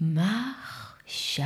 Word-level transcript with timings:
מחשבות. 0.00 1.44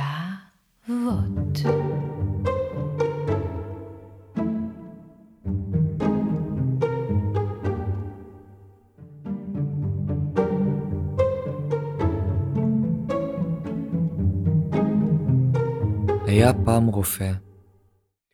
היה 16.27 16.53
פעם 16.65 16.85
רופא, 16.85 17.31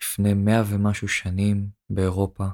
לפני 0.01 0.33
מאה 0.33 0.61
ומשהו 0.69 1.07
שנים, 1.07 1.69
באירופה. 1.89 2.45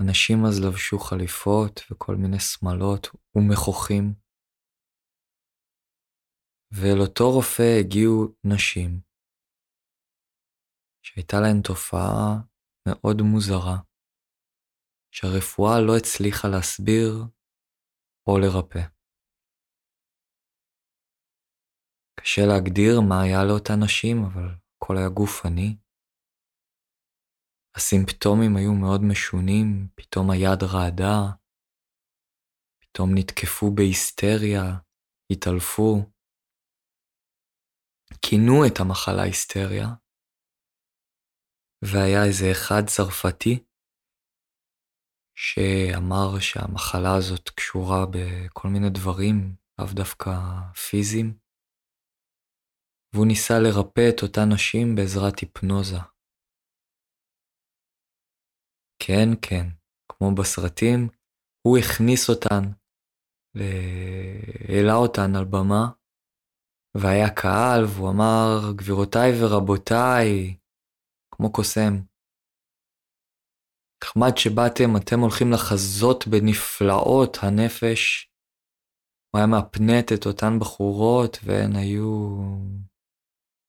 אנשים 0.00 0.44
אז 0.44 0.60
לבשו 0.60 0.98
חליפות 0.98 1.80
וכל 1.90 2.16
מיני 2.16 2.40
שמלות 2.40 3.08
ומכוחים. 3.34 4.27
ואל 6.70 7.00
אותו 7.00 7.24
רופא 7.30 7.68
הגיעו 7.80 8.34
נשים, 8.44 9.00
שהייתה 11.02 11.36
להן 11.40 11.62
תופעה 11.62 12.42
מאוד 12.88 13.16
מוזרה, 13.22 13.76
שהרפואה 15.14 15.80
לא 15.86 15.92
הצליחה 15.96 16.48
להסביר 16.48 17.12
או 18.26 18.38
לרפא. 18.38 18.84
קשה 22.20 22.42
להגדיר 22.50 23.00
מה 23.08 23.22
היה 23.22 23.44
לאותן 23.48 23.78
נשים, 23.84 24.16
אבל 24.24 24.48
הכל 24.76 24.94
היה 24.96 25.08
גופני. 25.08 25.76
הסימפטומים 27.76 28.56
היו 28.56 28.72
מאוד 28.72 29.00
משונים, 29.10 29.88
פתאום 29.94 30.30
היד 30.30 30.60
רעדה, 30.62 31.18
פתאום 32.82 33.10
נתקפו 33.14 33.66
בהיסטריה, 33.74 34.64
התעלפו. 35.32 36.17
כינו 38.22 38.66
את 38.66 38.80
המחלה 38.80 39.22
היסטריה, 39.22 39.86
והיה 41.84 42.24
איזה 42.24 42.44
אחד 42.52 42.82
צרפתי 42.86 43.64
שאמר 45.38 46.40
שהמחלה 46.40 47.16
הזאת 47.18 47.48
קשורה 47.48 48.06
בכל 48.12 48.68
מיני 48.68 48.90
דברים, 48.90 49.56
לאו 49.78 49.86
דווקא 49.94 50.30
פיזיים. 50.88 51.38
והוא 53.12 53.26
ניסה 53.26 53.54
לרפא 53.58 54.08
את 54.10 54.22
אותן 54.22 54.52
נשים 54.54 54.94
בעזרת 54.96 55.38
היפנוזה. 55.38 55.98
כן, 59.02 59.28
כן, 59.42 59.66
כמו 60.08 60.34
בסרטים, 60.34 61.08
הוא 61.62 61.78
הכניס 61.78 62.30
אותן, 62.30 62.62
העלה 64.68 64.94
אותן 64.94 65.36
על 65.36 65.44
במה, 65.44 65.97
והיה 66.94 67.30
קהל, 67.30 67.84
והוא 67.84 68.10
אמר, 68.10 68.72
גבירותיי 68.76 69.30
ורבותיי, 69.40 70.56
כמו 71.30 71.52
קוסם, 71.52 71.94
נחמד 74.04 74.36
שבאתם, 74.36 74.96
אתם 74.96 75.20
הולכים 75.20 75.48
לחזות 75.52 76.20
בנפלאות 76.26 77.36
הנפש. 77.42 78.30
הוא 79.30 79.38
היה 79.38 79.46
מהפנט 79.46 80.12
את 80.14 80.26
אותן 80.26 80.52
בחורות, 80.60 81.36
והן 81.44 81.76
היו 81.76 82.28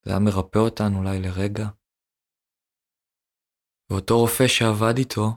זה 0.05 0.11
היה 0.11 0.19
מרפא 0.19 0.59
אותן 0.59 0.95
אולי 0.95 1.19
לרגע. 1.21 1.67
ואותו 3.89 4.19
רופא 4.19 4.47
שעבד 4.47 4.97
איתו, 4.97 5.27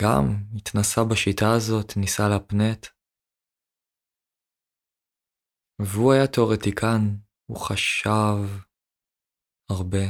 גם 0.00 0.24
התנסה 0.56 1.00
בשיטה 1.10 1.46
הזאת, 1.56 1.96
ניסה 1.96 2.28
להפנט. 2.28 2.86
והוא 5.84 6.12
היה 6.12 6.26
תאורטיקן, 6.34 7.02
הוא 7.46 7.58
חשב 7.68 8.38
הרבה, 9.70 10.04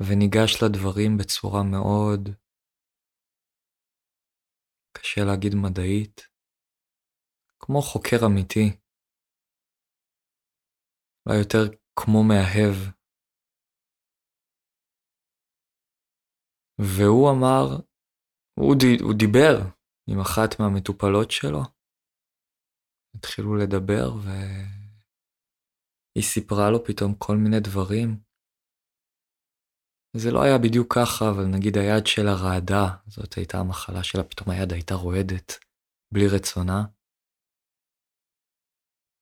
וניגש 0.00 0.62
לדברים 0.62 1.16
בצורה 1.18 1.62
מאוד, 1.62 2.28
קשה 4.96 5.20
להגיד 5.24 5.52
מדעית, 5.54 6.20
כמו 7.60 7.82
חוקר 7.82 8.26
אמיתי. 8.26 8.66
אולי 11.26 11.38
יותר 11.38 11.64
כמו 11.96 12.24
מאהב. 12.28 12.76
והוא 16.78 17.30
אמר, 17.30 17.66
הוא, 18.54 18.74
ד, 18.74 19.02
הוא 19.02 19.14
דיבר 19.18 19.54
עם 20.10 20.20
אחת 20.20 20.60
מהמטופלות 20.60 21.30
שלו. 21.30 21.62
התחילו 23.14 23.56
לדבר 23.56 24.06
והיא 26.18 26.26
סיפרה 26.26 26.70
לו 26.70 26.84
פתאום 26.84 27.14
כל 27.14 27.36
מיני 27.36 27.60
דברים. 27.60 28.20
זה 30.16 30.30
לא 30.30 30.42
היה 30.42 30.58
בדיוק 30.58 30.94
ככה, 30.94 31.24
אבל 31.30 31.46
נגיד 31.46 31.78
היד 31.78 32.06
שלה 32.06 32.34
רעדה, 32.34 32.86
זאת 33.06 33.34
הייתה 33.34 33.58
המחלה 33.58 34.02
שלה, 34.04 34.24
פתאום 34.24 34.50
היד 34.50 34.72
הייתה 34.72 34.94
רועדת 34.94 35.52
בלי 36.12 36.26
רצונה. 36.36 36.84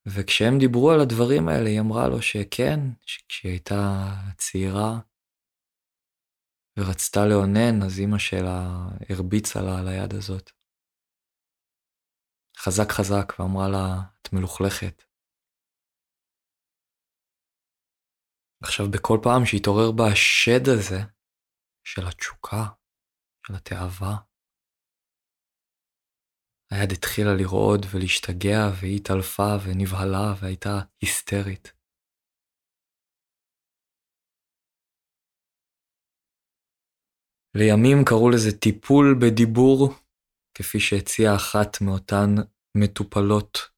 וכשהם 0.06 0.54
דיברו 0.58 0.90
על 0.90 1.00
הדברים 1.00 1.48
האלה, 1.48 1.68
היא 1.70 1.80
אמרה 1.80 2.08
לו 2.08 2.22
שכן, 2.22 2.80
שכשהיא 3.06 3.52
הייתה 3.52 3.80
צעירה 4.38 5.00
ורצתה 6.78 7.20
לאונן, 7.26 7.82
אז 7.86 7.98
אימא 7.98 8.18
שלה 8.18 8.88
הרביצה 9.08 9.60
לה 9.62 9.78
על 9.78 9.88
היד 9.88 10.14
הזאת. 10.14 10.50
חזק 12.58 12.88
חזק, 12.90 13.28
ואמרה 13.38 13.68
לה, 13.68 14.02
את 14.22 14.32
מלוכלכת. 14.32 15.05
עכשיו, 18.62 18.86
בכל 18.90 19.18
פעם 19.22 19.46
שהתעורר 19.46 19.92
בה 19.92 20.04
השד 20.12 20.68
הזה, 20.68 21.00
של 21.84 22.06
התשוקה, 22.06 22.64
של 23.46 23.54
התאווה, 23.54 24.16
היד 26.70 26.92
התחילה 26.92 27.34
לרעוד 27.34 27.86
ולהשתגע, 27.90 28.60
והיא 28.80 28.96
התעלפה 28.96 29.50
ונבהלה 29.64 30.34
והייתה 30.40 30.80
היסטרית. 31.00 31.72
לימים 37.54 37.98
קראו 38.08 38.30
לזה 38.30 38.58
טיפול 38.58 39.06
בדיבור, 39.20 39.94
כפי 40.54 40.80
שהציעה 40.80 41.36
אחת 41.36 41.80
מאותן 41.80 42.34
מטופלות. 42.76 43.75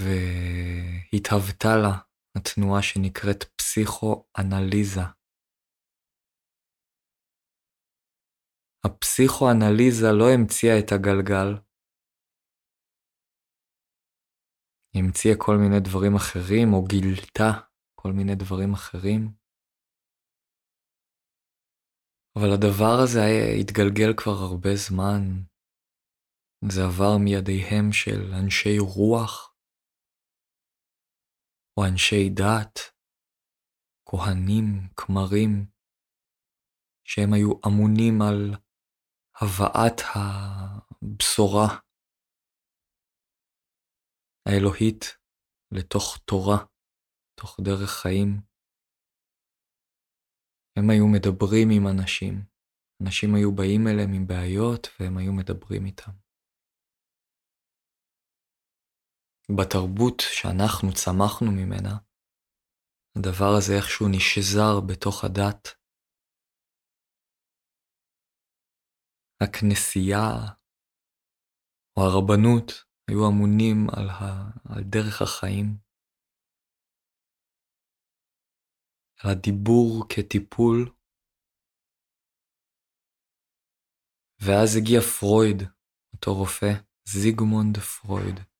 והתהוותה 0.00 1.76
לה 1.82 1.94
התנועה 2.36 2.82
שנקראת 2.82 3.44
פסיכואנליזה. 3.56 5.00
הפסיכואנליזה 8.86 10.06
לא 10.18 10.24
המציאה 10.34 10.78
את 10.78 10.92
הגלגל, 10.92 11.48
היא 14.94 15.02
המציאה 15.02 15.34
כל 15.38 15.56
מיני 15.62 15.80
דברים 15.80 16.14
אחרים, 16.16 16.72
או 16.72 16.84
גילתה 16.84 17.50
כל 18.00 18.12
מיני 18.12 18.34
דברים 18.34 18.72
אחרים. 18.72 19.42
אבל 22.38 22.50
הדבר 22.54 22.94
הזה 23.04 23.18
היה, 23.18 23.60
התגלגל 23.60 24.12
כבר 24.16 24.38
הרבה 24.50 24.76
זמן. 24.76 25.22
זה 26.72 26.80
עבר 26.84 27.18
מידיהם 27.24 27.92
של 27.92 28.20
אנשי 28.42 28.78
רוח, 28.78 29.51
או 31.76 31.84
אנשי 31.92 32.28
דת, 32.34 32.78
כהנים, 34.08 34.88
כמרים, 34.96 35.66
שהם 37.04 37.32
היו 37.32 37.52
אמונים 37.66 38.22
על 38.22 38.54
הבאת 39.40 40.00
הבשורה 40.14 41.68
האלוהית 44.46 45.04
לתוך 45.74 46.18
תורה, 46.24 46.58
תוך 47.40 47.56
דרך 47.64 47.90
חיים. 48.02 48.40
הם 50.76 50.90
היו 50.90 51.06
מדברים 51.06 51.68
עם 51.70 51.86
אנשים, 51.86 52.34
אנשים 53.02 53.34
היו 53.34 53.54
באים 53.54 53.86
אליהם 53.88 54.12
עם 54.12 54.26
בעיות 54.26 54.88
והם 55.00 55.18
היו 55.18 55.32
מדברים 55.32 55.86
איתם. 55.86 56.21
בתרבות 59.56 60.18
שאנחנו 60.36 60.88
צמחנו 60.92 61.50
ממנה, 61.52 61.94
הדבר 63.18 63.50
הזה 63.58 63.72
איכשהו 63.76 64.06
נשזר 64.16 64.80
בתוך 64.88 65.24
הדת, 65.24 65.62
הכנסייה 69.42 70.24
או 71.96 72.02
הרבנות 72.02 72.68
היו 73.08 73.28
אמונים 73.28 73.78
על, 73.96 74.08
ה... 74.10 74.22
על 74.74 74.82
דרך 74.90 75.22
החיים, 75.22 75.66
על 79.18 79.30
הדיבור 79.30 80.04
כטיפול. 80.08 80.78
ואז 84.42 84.68
הגיע 84.76 85.00
פרויד, 85.00 85.58
אותו 86.14 86.30
רופא, 86.34 86.72
זיגמונד 87.08 87.78
פרויד. 87.78 88.51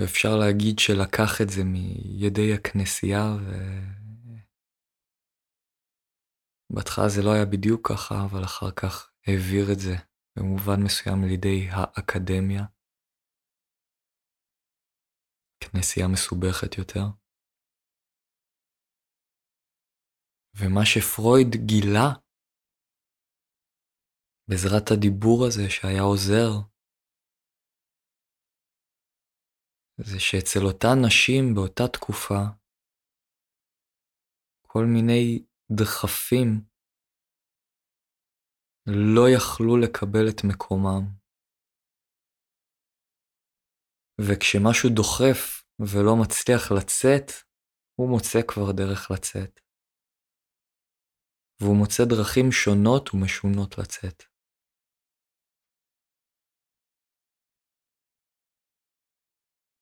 ואפשר 0.00 0.36
להגיד 0.40 0.78
שלקח 0.78 1.40
את 1.42 1.48
זה 1.48 1.62
מידי 1.64 2.54
הכנסייה, 2.54 3.24
ובהתחלה 6.70 7.08
זה 7.08 7.22
לא 7.22 7.30
היה 7.34 7.46
בדיוק 7.52 7.88
ככה, 7.88 8.14
אבל 8.24 8.44
אחר 8.44 8.70
כך 8.70 9.12
העביר 9.26 9.64
את 9.72 9.78
זה 9.78 9.94
במובן 10.36 10.82
מסוים 10.84 11.24
לידי 11.28 11.68
האקדמיה. 11.70 12.64
כנסייה 15.60 16.06
מסובכת 16.08 16.78
יותר. 16.78 17.04
ומה 20.56 20.80
שפרויד 20.84 21.66
גילה 21.66 22.08
בעזרת 24.48 24.90
הדיבור 24.90 25.46
הזה 25.46 25.70
שהיה 25.70 26.02
עוזר, 26.02 26.69
זה 30.04 30.20
שאצל 30.20 30.60
אותן 30.66 30.96
נשים 31.06 31.54
באותה 31.54 31.82
תקופה, 31.92 32.40
כל 34.66 34.84
מיני 34.94 35.44
דחפים 35.78 36.64
לא 38.86 39.24
יכלו 39.36 39.76
לקבל 39.76 40.28
את 40.28 40.44
מקומם. 40.44 41.04
וכשמשהו 44.20 44.88
דוחף 44.94 45.64
ולא 45.80 46.12
מצליח 46.22 46.62
לצאת, 46.78 47.28
הוא 47.94 48.10
מוצא 48.10 48.38
כבר 48.48 48.72
דרך 48.76 49.10
לצאת. 49.10 49.60
והוא 51.60 51.76
מוצא 51.76 52.02
דרכים 52.08 52.52
שונות 52.52 53.14
ומשונות 53.14 53.78
לצאת. 53.78 54.29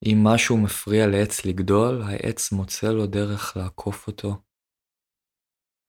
אם 0.07 0.19
משהו 0.33 0.57
מפריע 0.65 1.07
לעץ 1.13 1.35
לגדול, 1.47 1.95
העץ 2.03 2.53
מוצא 2.53 2.87
לו 2.97 3.07
דרך 3.07 3.57
לעקוף 3.57 4.07
אותו 4.07 4.29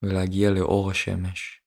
ולהגיע 0.03 0.47
לאור 0.56 0.91
השמש. 0.91 1.63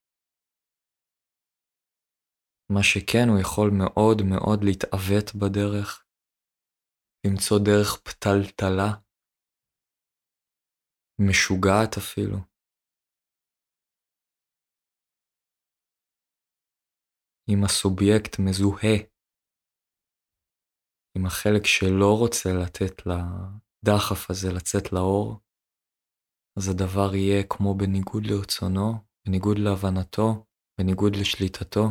מה 2.69 2.83
שכן, 2.83 3.25
הוא 3.29 3.39
יכול 3.41 3.69
מאוד 3.77 4.17
מאוד 4.29 4.59
להתעוות 4.63 5.27
בדרך, 5.35 6.05
למצוא 7.25 7.57
דרך 7.65 7.89
פתלתלה, 8.05 8.89
משוגעת 11.19 11.97
אפילו. 11.97 12.37
אם 17.49 17.63
הסובייקט 17.65 18.39
מזוהה 18.39 19.12
עם 21.17 21.25
החלק 21.25 21.65
שלא 21.65 22.17
רוצה 22.19 22.49
לתת 22.63 22.95
לדחף 23.05 24.29
הזה 24.29 24.47
לצאת 24.51 24.93
לאור, 24.93 25.39
אז 26.57 26.69
הדבר 26.69 27.15
יהיה 27.15 27.43
כמו 27.49 27.75
בניגוד 27.77 28.23
לרצונו, 28.25 28.93
בניגוד 29.25 29.57
להבנתו, 29.59 30.45
בניגוד 30.77 31.15
לשליטתו. 31.15 31.85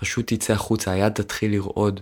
פשוט 0.00 0.24
תצא 0.32 0.52
החוצה, 0.52 0.90
היד 0.90 1.12
תתחיל 1.12 1.50
לרעוד. 1.52 2.00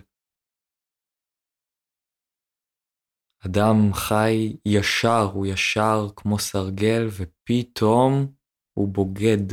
אדם 3.47 3.93
חי 3.95 4.57
ישר, 4.67 5.23
הוא 5.35 5.47
ישר 5.47 5.99
כמו 6.17 6.39
סרגל, 6.39 7.03
ופתאום 7.17 8.35
הוא 8.79 8.89
בוגד, 8.95 9.47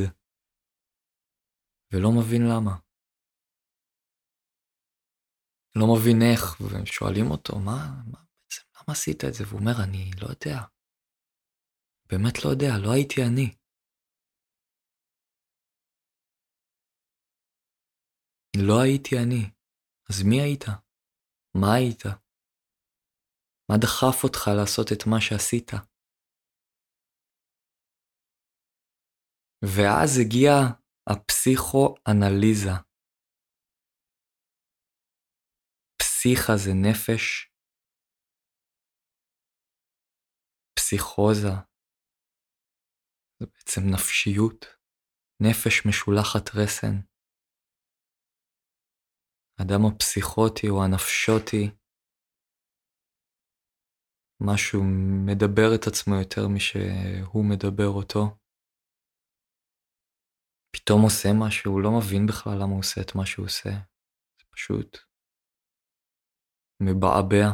ולא 1.94 2.10
מבין 2.20 2.42
למה. 2.52 2.89
לא 5.76 5.86
מבין 5.94 6.20
איך, 6.32 6.62
ושואלים 6.62 7.32
אותו, 7.32 7.60
מה, 7.60 8.04
מה 8.12 8.20
בעצם, 8.20 8.64
למה 8.76 8.94
עשית 8.94 9.24
את 9.28 9.34
זה? 9.34 9.44
והוא 9.48 9.60
אומר, 9.60 9.76
אני 9.84 10.12
לא 10.22 10.28
יודע. 10.28 10.58
באמת 12.10 12.36
לא 12.46 12.50
יודע, 12.50 12.72
לא 12.84 12.92
הייתי 12.94 13.22
אני. 13.30 13.56
לא 18.68 18.76
הייתי 18.84 19.16
אני. 19.24 19.44
אז 20.10 20.24
מי 20.30 20.42
היית? 20.42 20.66
מה 21.56 21.76
היית? 21.76 22.04
מה 23.70 23.76
דחף 23.82 24.24
אותך 24.24 24.42
לעשות 24.58 24.88
את 24.94 25.02
מה 25.08 25.22
שעשית? 25.22 25.72
ואז 29.64 30.10
הגיעה 30.22 30.60
הפסיכואנליזה. 31.10 32.89
פסיכה 36.20 36.54
זה 36.66 36.72
נפש, 36.90 37.52
פסיכוזה 40.76 41.56
זה 43.40 43.46
בעצם 43.46 43.82
נפשיות, 43.94 44.66
נפש 45.42 45.86
משולחת 45.88 46.46
רסן. 46.56 46.96
האדם 49.60 49.82
הפסיכוטי 49.86 50.68
או 50.70 50.84
הנפשוטי, 50.84 51.64
משהו 54.42 54.82
מדבר 55.26 55.70
את 55.76 55.84
עצמו 55.88 56.16
יותר 56.16 56.42
משהוא 56.56 57.46
מדבר 57.52 57.92
אותו. 58.00 58.22
פתאום 60.76 61.02
עושה 61.04 61.30
משהו, 61.44 61.72
הוא 61.72 61.82
לא 61.82 61.90
מבין 62.00 62.24
בכלל 62.30 62.56
למה 62.62 62.72
הוא 62.74 62.80
עושה 62.80 63.02
את 63.02 63.16
מה 63.16 63.26
שהוא 63.26 63.46
עושה. 63.46 63.70
זה 64.40 64.46
פשוט 64.54 65.09
מבעבע 66.84 67.48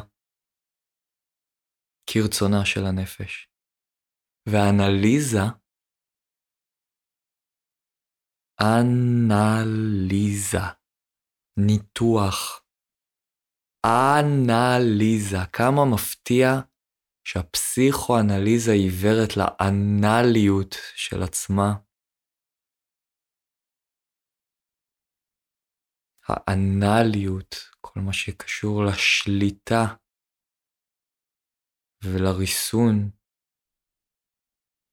כרצונה 2.10 2.66
של 2.66 2.86
הנפש. 2.86 3.50
והאנליזה, 4.50 5.46
אנליזה, 8.62 10.58
ניתוח, 11.60 12.66
אנליזה, 13.86 15.38
כמה 15.54 15.82
מפתיע 15.94 16.50
שהפסיכואנליזה 17.28 18.72
עיוורת 18.72 19.32
לאנליות 19.38 20.76
של 20.96 21.24
עצמה. 21.24 21.85
האנליות, 26.28 27.56
כל 27.82 28.00
מה 28.00 28.14
שקשור 28.14 28.82
לשליטה 28.86 29.84
ולריסון, 32.04 33.10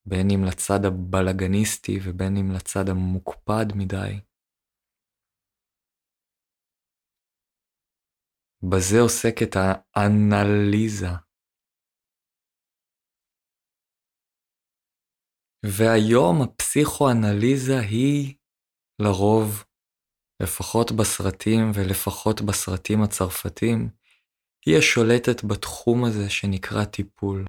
בין 0.06 0.26
אם 0.34 0.40
לצד 0.48 0.80
הבלגניסטי 0.86 1.98
ובין 2.04 2.36
אם 2.36 2.46
לצד 2.56 2.88
המוקפד 2.90 3.66
מדי. 3.76 4.20
בזה 8.70 8.96
עוסקת 9.00 9.56
האנליזה. 9.56 11.12
והיום 15.64 16.42
הפסיכואנליזה 16.42 17.78
היא 17.90 18.36
לרוב 19.02 19.71
לפחות 20.42 20.92
בסרטים 20.98 21.64
ולפחות 21.74 22.40
בסרטים 22.48 23.02
הצרפתים, 23.02 23.78
היא 24.66 24.78
השולטת 24.78 25.44
בתחום 25.50 26.04
הזה 26.04 26.30
שנקרא 26.30 26.84
טיפול. 26.84 27.44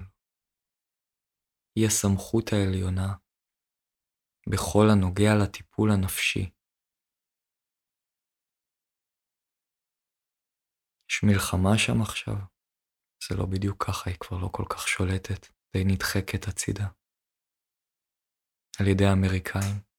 היא 1.76 1.86
הסמכות 1.86 2.52
העליונה 2.52 3.14
בכל 4.52 4.86
הנוגע 4.92 5.30
לטיפול 5.42 5.90
הנפשי. 5.90 6.50
יש 11.10 11.22
מלחמה 11.22 11.78
שם 11.78 12.02
עכשיו? 12.02 12.34
זה 13.28 13.36
לא 13.36 13.46
בדיוק 13.46 13.84
ככה, 13.86 14.10
היא 14.10 14.18
כבר 14.20 14.38
לא 14.38 14.48
כל 14.52 14.64
כך 14.70 14.88
שולטת, 14.88 15.46
די 15.76 15.84
נדחקת 15.84 16.48
הצידה. 16.48 16.88
על 18.80 18.86
ידי 18.86 19.04
האמריקאים. 19.04 19.93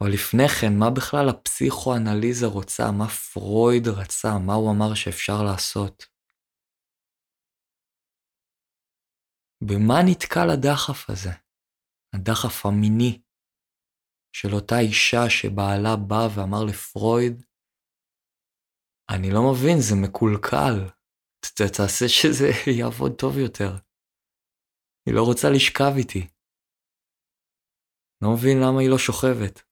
אבל 0.00 0.10
לפני 0.12 0.48
כן, 0.48 0.72
מה 0.78 0.90
בכלל 0.96 1.28
הפסיכואנליזה 1.28 2.46
רוצה? 2.46 2.82
מה 2.98 3.08
פרויד 3.08 3.88
רצה? 3.88 4.28
מה 4.46 4.54
הוא 4.54 4.70
אמר 4.70 4.94
שאפשר 4.94 5.42
לעשות? 5.42 6.06
במה 9.68 9.94
נתקל 10.06 10.50
הדחף 10.50 11.10
הזה? 11.10 11.30
הדחף 12.14 12.66
המיני 12.66 13.22
של 14.36 14.54
אותה 14.54 14.78
אישה 14.78 15.30
שבעלה 15.30 15.96
בא 16.08 16.28
ואמר 16.34 16.64
לפרויד, 16.68 17.34
אני 19.14 19.28
לא 19.34 19.40
מבין, 19.50 19.76
זה 19.80 19.94
מקולקל, 20.04 20.76
תעשה 21.76 22.08
שזה 22.08 22.48
יעבוד 22.78 23.12
טוב 23.18 23.38
יותר. 23.38 23.70
היא 25.06 25.14
לא 25.14 25.22
רוצה 25.22 25.48
לשכב 25.54 25.92
איתי. 25.96 26.28
לא 28.22 28.28
מבין 28.34 28.56
למה 28.62 28.80
היא 28.80 28.90
לא 28.90 28.98
שוכבת. 28.98 29.69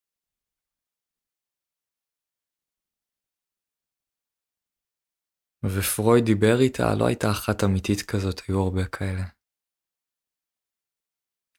ופרויד 5.64 6.24
דיבר 6.24 6.56
איתה, 6.60 6.84
לא 6.98 7.06
הייתה 7.06 7.26
אחת 7.30 7.64
אמיתית 7.64 8.00
כזאת, 8.10 8.40
היו 8.48 8.58
הרבה 8.64 8.84
כאלה. 8.96 9.24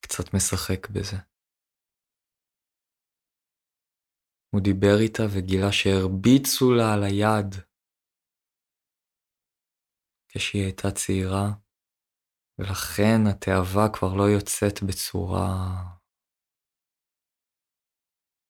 קצת 0.01 0.34
משחק 0.36 0.89
בזה. 0.89 1.18
הוא 4.51 4.62
דיבר 4.63 4.96
איתה 5.03 5.24
וגילה 5.34 5.72
שהרביצו 5.72 6.65
לה 6.77 6.94
על 6.94 7.03
היד 7.03 7.70
כשהיא 10.29 10.63
הייתה 10.63 10.88
צעירה, 10.91 11.48
ולכן 12.60 13.20
התאווה 13.29 13.86
כבר 13.94 14.13
לא 14.18 14.24
יוצאת 14.36 14.77
בצורה 14.88 15.46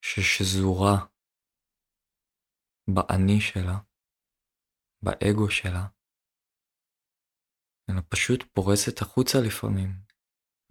ששזורה 0.01 0.95
באני 2.95 3.41
שלה, 3.41 3.88
באגו 5.01 5.51
שלה, 5.51 5.87
אלא 7.89 8.01
פשוט 8.09 8.43
פורסת 8.53 9.01
החוצה 9.01 9.37
לפעמים. 9.47 9.89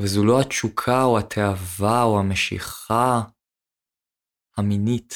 וזו 0.03 0.21
לא 0.25 0.41
התשוקה 0.41 1.05
או 1.05 1.19
התאווה 1.19 2.03
או 2.03 2.21
המשיכה 2.21 3.31
המינית 4.57 5.13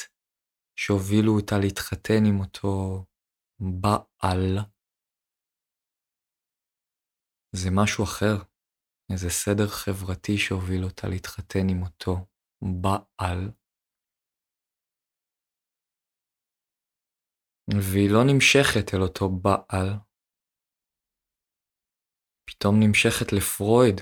שהובילו 0.79 1.31
אותה 1.39 1.55
להתחתן 1.59 2.25
עם 2.29 2.39
אותו 2.39 3.05
בעל. 3.81 4.57
זה 7.55 7.69
משהו 7.71 8.03
אחר, 8.03 8.35
איזה 9.11 9.29
סדר 9.29 9.67
חברתי 9.67 10.37
שהוביל 10.37 10.83
אותה 10.83 11.07
להתחתן 11.07 11.69
עם 11.69 11.81
אותו 11.83 12.13
בעל. 12.81 13.51
והיא 17.69 18.09
לא 18.13 18.23
נמשכת 18.27 18.93
אל 18.93 19.01
אותו 19.01 19.29
בעל, 19.29 19.89
פתאום 22.47 22.75
נמשכת 22.79 23.27
לפרויד, 23.37 23.95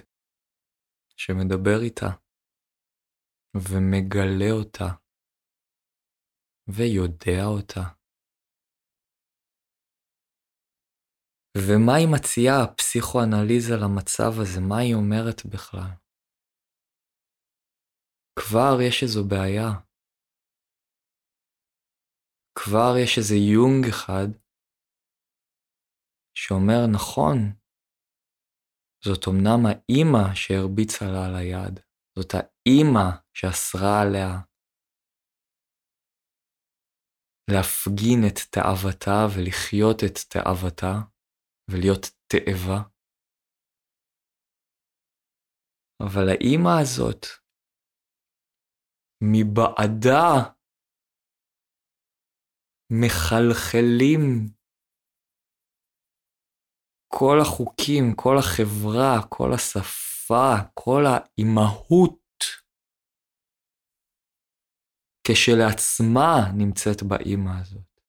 שמדבר 1.18 1.80
איתה, 1.82 2.10
ומגלה 3.56 4.52
אותה, 4.52 4.88
ויודע 6.68 7.46
אותה. 7.46 8.02
ומה 11.58 11.96
היא 11.98 12.08
מציעה, 12.16 12.64
הפסיכואנליזה, 12.64 13.74
למצב 13.84 14.32
הזה? 14.42 14.60
מה 14.70 14.78
היא 14.78 14.96
אומרת 14.96 15.46
בכלל? 15.54 15.92
כבר 18.40 18.74
יש 18.88 19.04
איזו 19.04 19.22
בעיה. 19.30 19.91
כבר 22.56 22.94
יש 23.04 23.18
איזה 23.18 23.36
יונג 23.36 23.86
אחד 23.90 24.28
שאומר, 26.38 26.82
נכון, 26.94 27.38
זאת 29.06 29.24
אמנם 29.28 29.62
האימא 29.66 30.36
שהרביצה 30.36 31.06
לה 31.14 31.26
על 31.28 31.36
היד, 31.36 31.80
זאת 32.16 32.32
האימא 32.38 33.08
שאסרה 33.34 34.02
עליה 34.02 34.30
להפגין 37.52 38.20
את 38.28 38.38
תאוותה 38.52 39.20
ולחיות 39.36 39.98
את 40.06 40.18
תאוותה 40.30 40.94
ולהיות 41.72 42.06
תאבה. 42.28 42.80
אבל 46.06 46.30
האימא 46.30 46.74
הזאת, 46.82 47.26
מבעדה 49.24 50.54
מחלחלים. 52.92 54.48
כל 57.08 57.38
החוקים, 57.42 58.16
כל 58.16 58.36
החברה, 58.40 59.28
כל 59.30 59.54
השפה, 59.54 60.54
כל 60.74 61.04
האימהות, 61.06 62.22
כשלעצמה 65.28 66.52
נמצאת 66.58 67.04
באימא 67.04 67.52
הזאת, 67.62 68.02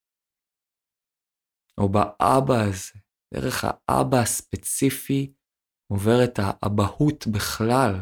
או 1.79 1.89
באבא 1.89 2.55
הזה, 2.69 2.99
דרך 3.35 3.65
האבא 3.65 4.17
הספציפי 4.17 5.33
עוברת 5.93 6.39
האבהות 6.39 7.27
בכלל. 7.35 7.95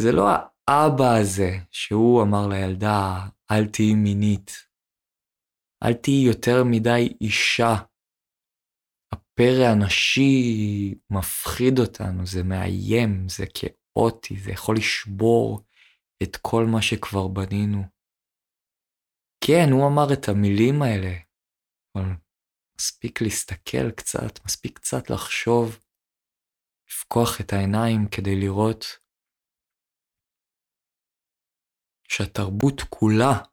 זה 0.00 0.12
לא 0.12 0.24
האבא 0.68 1.10
הזה 1.20 1.50
שהוא 1.70 2.22
אמר 2.22 2.48
לילדה, 2.48 3.28
אל 3.50 3.64
תהיי 3.72 3.94
מינית, 3.94 4.71
אל 5.84 5.94
תהיי 6.02 6.26
יותר 6.26 6.64
מדי 6.70 7.14
אישה. 7.20 7.74
הפרא 9.12 9.66
הנשי 9.72 10.94
מפחיד 11.10 11.78
אותנו, 11.78 12.26
זה 12.26 12.42
מאיים, 12.42 13.28
זה 13.28 13.44
כאוטי, 13.54 14.36
זה 14.40 14.50
יכול 14.50 14.76
לשבור 14.76 15.60
את 16.22 16.36
כל 16.36 16.64
מה 16.72 16.82
שכבר 16.82 17.28
בנינו. 17.28 17.82
כן, 19.46 19.66
הוא 19.72 19.86
אמר 19.86 20.12
את 20.12 20.28
המילים 20.28 20.82
האלה, 20.82 21.14
אבל 21.94 22.08
מספיק 22.78 23.22
להסתכל 23.22 23.90
קצת, 23.90 24.44
מספיק 24.44 24.78
קצת 24.78 25.10
לחשוב, 25.10 25.78
לפקוח 26.88 27.40
את 27.40 27.52
העיניים 27.52 28.08
כדי 28.10 28.40
לראות 28.40 28.84
שהתרבות 32.08 32.80
כולה 32.90 33.51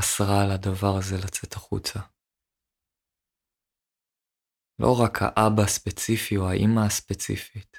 אסרה 0.00 0.44
על 0.44 0.50
הדבר 0.50 0.92
הזה 0.98 1.16
לצאת 1.24 1.52
החוצה. 1.52 2.00
לא 4.82 4.90
רק 5.04 5.14
האבא 5.20 5.62
הספציפי 5.62 6.36
או 6.36 6.48
האימא 6.50 6.80
הספציפית. 6.86 7.76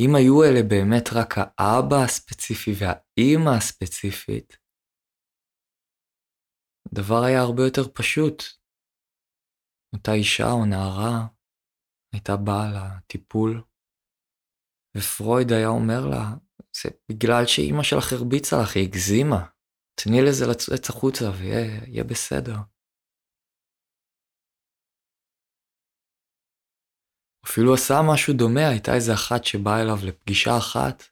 אם 0.00 0.10
היו 0.16 0.36
אלה 0.44 0.62
באמת 0.70 1.06
רק 1.18 1.32
האבא 1.38 1.96
הספציפי 2.04 2.70
והאימא 2.80 3.50
הספציפית, 3.58 4.48
הדבר 6.86 7.20
היה 7.26 7.40
הרבה 7.40 7.62
יותר 7.62 7.86
פשוט. 7.94 8.38
אותה 9.94 10.12
אישה 10.12 10.48
או 10.52 10.64
נערה 10.70 11.16
הייתה 12.12 12.32
באה 12.36 12.66
לטיפול, 12.74 13.62
ופרויד 14.96 15.52
היה 15.52 15.68
אומר 15.68 16.02
לה, 16.10 16.24
זה 16.82 16.88
בגלל 17.08 17.46
שאימא 17.46 17.82
שלך 17.82 18.12
הרביצה 18.12 18.56
לך, 18.62 18.76
היא 18.76 18.88
הגזימה. 18.88 19.55
תני 20.00 20.18
לזה 20.26 20.44
לצאת 20.50 20.84
החוצה 20.88 21.24
ויהיה 21.38 22.04
בסדר. 22.04 22.56
אפילו 27.46 27.74
עשה 27.74 27.94
משהו 28.10 28.32
דומה, 28.34 28.68
הייתה 28.68 28.94
איזה 28.94 29.12
אחת 29.14 29.44
שבאה 29.44 29.82
אליו 29.82 29.98
לפגישה 30.08 30.50
אחת. 30.58 31.02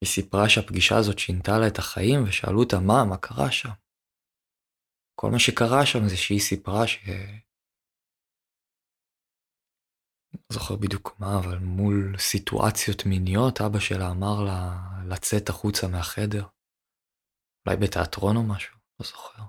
היא 0.00 0.08
סיפרה 0.08 0.48
שהפגישה 0.48 0.94
הזאת 0.98 1.18
שינתה 1.18 1.58
לה 1.60 1.66
את 1.68 1.78
החיים, 1.78 2.18
ושאלו 2.28 2.58
אותה 2.60 2.76
מה, 2.86 3.04
מה 3.10 3.16
קרה 3.16 3.50
שם. 3.52 3.74
כל 5.20 5.28
מה 5.30 5.38
שקרה 5.38 5.86
שם 5.86 6.08
זה 6.08 6.16
שהיא 6.16 6.40
סיפרה 6.40 6.86
ש... 6.86 6.98
לא 10.34 10.52
זוכר 10.52 10.76
בדיוק 10.76 11.20
מה, 11.20 11.38
אבל 11.38 11.58
מול 11.58 12.18
סיטואציות 12.18 13.06
מיניות, 13.06 13.60
אבא 13.60 13.80
שלה 13.80 14.10
אמר 14.10 14.44
לה 14.46 14.60
לצאת 15.08 15.48
החוצה 15.48 15.88
מהחדר. 15.88 16.59
אולי 17.66 17.76
בתיאטרון 17.76 18.36
או 18.36 18.42
משהו, 18.42 18.78
לא 19.00 19.06
זוכר. 19.06 19.42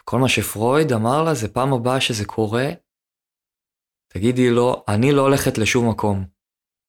וכל 0.00 0.16
מה 0.22 0.28
שפרויד 0.28 0.92
אמר 0.92 1.24
לה 1.24 1.34
זה 1.34 1.54
פעם 1.54 1.72
הבאה 1.72 2.00
שזה 2.00 2.24
קורה, 2.26 2.66
תגידי 4.12 4.50
לו, 4.56 4.84
אני 4.94 5.06
לא 5.16 5.20
הולכת 5.20 5.58
לשום 5.62 5.90
מקום. 5.90 6.16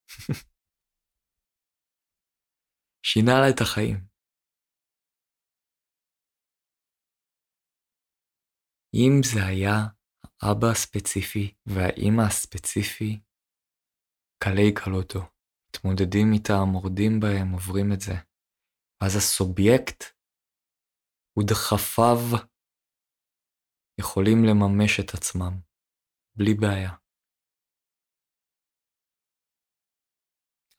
שינה 3.07 3.39
לה 3.41 3.49
את 3.49 3.61
החיים. 3.61 3.97
אם 8.93 9.13
זה 9.23 9.39
היה 9.45 9.75
האבא 10.41 10.67
הספציפי 10.71 11.53
והאימא 11.65 12.21
הספציפי, 12.21 13.21
קלי 14.43 14.73
קלוטו. 14.73 15.19
מתמודדים 15.69 16.33
איתם, 16.33 16.63
מורדים 16.71 17.19
בהם, 17.19 17.51
עוברים 17.51 17.93
את 17.93 18.01
זה. 18.01 18.30
אז 19.05 19.15
הסובייקט 19.17 20.03
ודחפיו 21.39 22.17
יכולים 23.99 24.37
לממש 24.49 24.99
את 24.99 25.09
עצמם, 25.13 25.53
בלי 26.37 26.53
בעיה. 26.53 26.91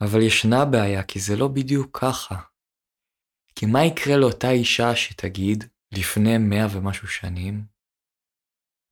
אבל 0.05 0.21
ישנה 0.27 0.65
בעיה, 0.73 1.03
כי 1.09 1.19
זה 1.21 1.33
לא 1.41 1.49
בדיוק 1.49 1.99
ככה. 1.99 2.35
כי 3.55 3.67
מה 3.73 3.79
יקרה 3.89 4.17
לאותה 4.21 4.51
אישה 4.51 4.97
שתגיד, 4.97 5.65
לפני 5.99 6.39
מאה 6.39 6.67
ומשהו 6.73 7.09
שנים, 7.09 7.55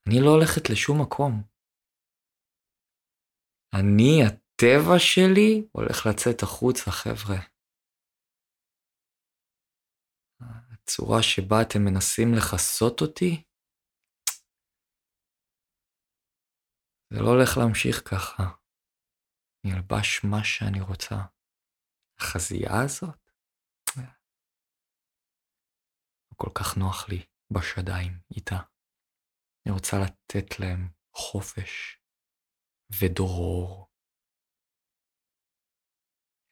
אני 0.06 0.16
לא 0.24 0.30
הולכת 0.30 0.70
לשום 0.70 1.02
מקום. 1.02 1.42
אני, 3.74 4.12
הטבע 4.26 4.98
שלי, 4.98 5.68
הולך 5.72 6.06
לצאת 6.06 6.42
החוצה, 6.42 6.90
חבר'ה. 6.90 7.40
הצורה 10.90 11.22
שבה 11.22 11.56
אתם 11.62 11.78
מנסים 11.84 12.28
לכסות 12.36 13.00
אותי, 13.00 13.44
זה 17.12 17.18
לא 17.24 17.28
הולך 17.28 17.50
להמשיך 17.58 17.96
ככה. 18.10 18.42
אני 19.64 19.72
אלבש 19.76 20.24
מה 20.24 20.44
שאני 20.44 20.80
רוצה. 20.80 21.16
החזייה 22.20 22.74
הזאת? 22.84 23.20
לא 26.28 26.36
כל 26.36 26.50
כך 26.58 26.76
נוח 26.78 27.08
לי 27.08 27.26
בשדיים 27.52 28.12
איתה. 28.36 28.60
אני 29.66 29.74
רוצה 29.74 29.96
לתת 30.04 30.60
להם 30.60 30.88
חופש 31.16 32.00
ודרור. 33.00 33.90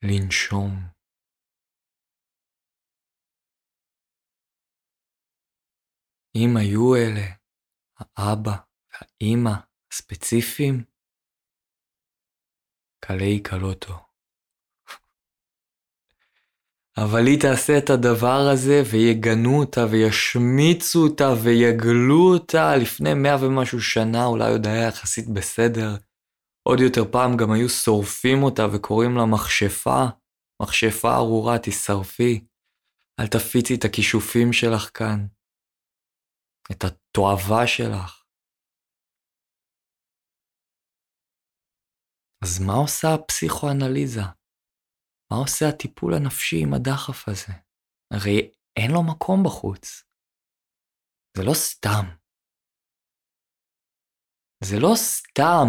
לנשום. 0.04 0.97
אם 6.44 6.56
היו 6.56 6.96
אלה 6.96 7.26
האבא 7.98 8.56
והאימא 8.92 9.52
הספציפיים, 9.92 10.84
קלי 13.00 13.40
קלוטו. 13.40 13.94
אבל 17.04 17.26
היא 17.26 17.40
תעשה 17.40 17.78
את 17.78 17.90
הדבר 17.90 18.48
הזה 18.52 18.82
ויגנו 18.90 19.60
אותה 19.60 19.86
וישמיצו 19.90 21.02
אותה 21.02 21.34
ויגלו 21.42 22.32
אותה 22.34 22.76
לפני 22.76 23.14
מאה 23.14 23.36
ומשהו 23.44 23.80
שנה, 23.80 24.24
אולי 24.24 24.52
עוד 24.52 24.66
היה 24.66 24.88
יחסית 24.88 25.28
בסדר. 25.28 25.96
עוד 26.62 26.80
יותר 26.80 27.04
פעם 27.10 27.36
גם 27.36 27.52
היו 27.52 27.68
שורפים 27.68 28.42
אותה 28.42 28.66
וקוראים 28.72 29.16
לה 29.16 29.24
מכשפה, 29.24 30.04
מכשפה 30.62 31.16
ארורה, 31.16 31.58
תשרפי. 31.58 32.44
אל 33.20 33.26
תפיצי 33.26 33.74
את 33.74 33.84
הכישופים 33.84 34.52
שלך 34.52 34.90
כאן, 34.94 35.26
את 36.72 36.84
התועבה 36.84 37.66
שלך. 37.66 38.24
אז 42.44 42.60
מה 42.66 42.72
עושה 42.82 43.08
הפסיכואנליזה? 43.14 44.24
מה 45.30 45.36
עושה 45.42 45.64
הטיפול 45.68 46.14
הנפשי 46.14 46.56
עם 46.62 46.74
הדחף 46.74 47.28
הזה? 47.28 47.52
הרי 48.14 48.52
אין 48.78 48.90
לו 48.94 49.02
מקום 49.12 49.38
בחוץ. 49.44 49.84
זה 51.36 51.42
לא 51.48 51.54
סתם. 51.54 52.04
זה 54.64 54.76
לא 54.82 54.94
סתם 54.94 55.68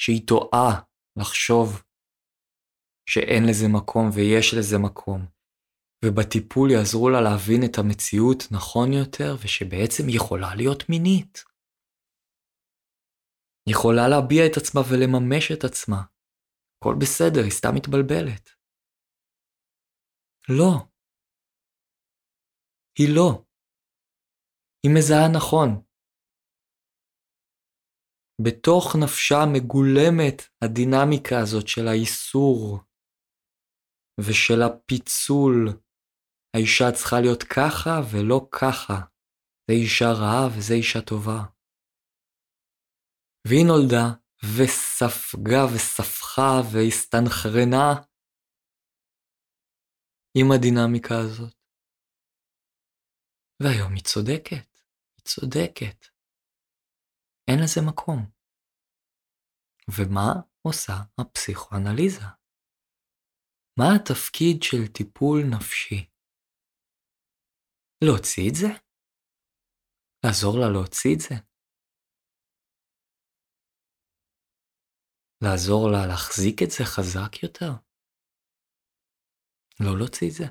שהיא 0.00 0.26
טועה 0.28 0.68
לחשוב 1.20 1.68
שאין 3.08 3.42
לזה 3.48 3.66
מקום 3.76 4.04
ויש 4.14 4.46
לזה 4.58 4.76
מקום, 4.86 5.20
ובטיפול 6.04 6.70
יעזרו 6.70 7.10
לה 7.10 7.20
להבין 7.20 7.60
את 7.64 7.78
המציאות 7.78 8.40
נכון 8.50 8.92
יותר, 8.92 9.30
ושבעצם 9.40 10.04
היא 10.08 10.16
יכולה 10.16 10.54
להיות 10.56 10.82
מינית. 10.88 11.44
יכולה 13.68 14.08
להביע 14.08 14.42
את 14.46 14.56
עצמה 14.56 14.80
ולממש 14.88 15.44
את 15.52 15.64
עצמה. 15.64 16.00
הכל 16.78 16.94
בסדר, 17.00 17.42
היא 17.44 17.56
סתם 17.58 17.74
מתבלבלת. 17.74 18.44
לא. 20.48 20.72
היא 22.98 23.08
לא. 23.16 23.44
היא 24.82 24.92
מזהה 24.96 25.28
נכון. 25.36 25.68
בתוך 28.44 28.84
נפשה 29.02 29.40
מגולמת 29.54 30.42
הדינמיקה 30.64 31.36
הזאת 31.42 31.68
של 31.68 31.86
האיסור 31.88 32.78
ושל 34.20 34.62
הפיצול. 34.62 35.68
האישה 36.54 36.84
צריכה 36.96 37.16
להיות 37.20 37.42
ככה 37.42 37.94
ולא 38.10 38.48
ככה. 38.60 38.98
זה 39.66 39.74
אישה 39.82 40.10
רעה 40.20 40.46
וזה 40.52 40.74
אישה 40.74 41.00
טובה. 41.10 41.40
והיא 43.46 43.66
נולדה 43.66 44.06
וספגה 44.56 45.62
וספחה 45.74 46.52
והסתנכרנה 46.72 47.88
עם 50.38 50.46
הדינמיקה 50.54 51.14
הזאת. 51.24 51.54
והיום 53.62 53.92
היא 53.94 54.04
צודקת, 54.04 54.70
היא 55.16 55.24
צודקת. 55.24 56.06
אין 57.48 57.58
לזה 57.64 57.80
מקום. 57.90 58.30
ומה 59.96 60.30
עושה 60.62 60.92
הפסיכואנליזה? 61.20 62.26
מה 63.78 63.84
התפקיד 63.96 64.62
של 64.62 64.92
טיפול 64.96 65.38
נפשי? 65.54 66.10
להוציא 68.04 68.48
את 68.50 68.54
זה? 68.54 68.66
לעזור 70.24 70.54
לה 70.60 70.68
להוציא 70.72 71.10
את 71.14 71.20
זה? 71.20 71.34
לעזור 75.44 75.82
לה 75.92 76.06
להחזיק 76.10 76.56
את 76.64 76.70
זה 76.70 76.84
חזק 76.84 77.42
יותר? 77.42 77.72
לא 79.80 79.98
להוציא 79.98 80.28
את 80.28 80.34
זה. 80.38 80.44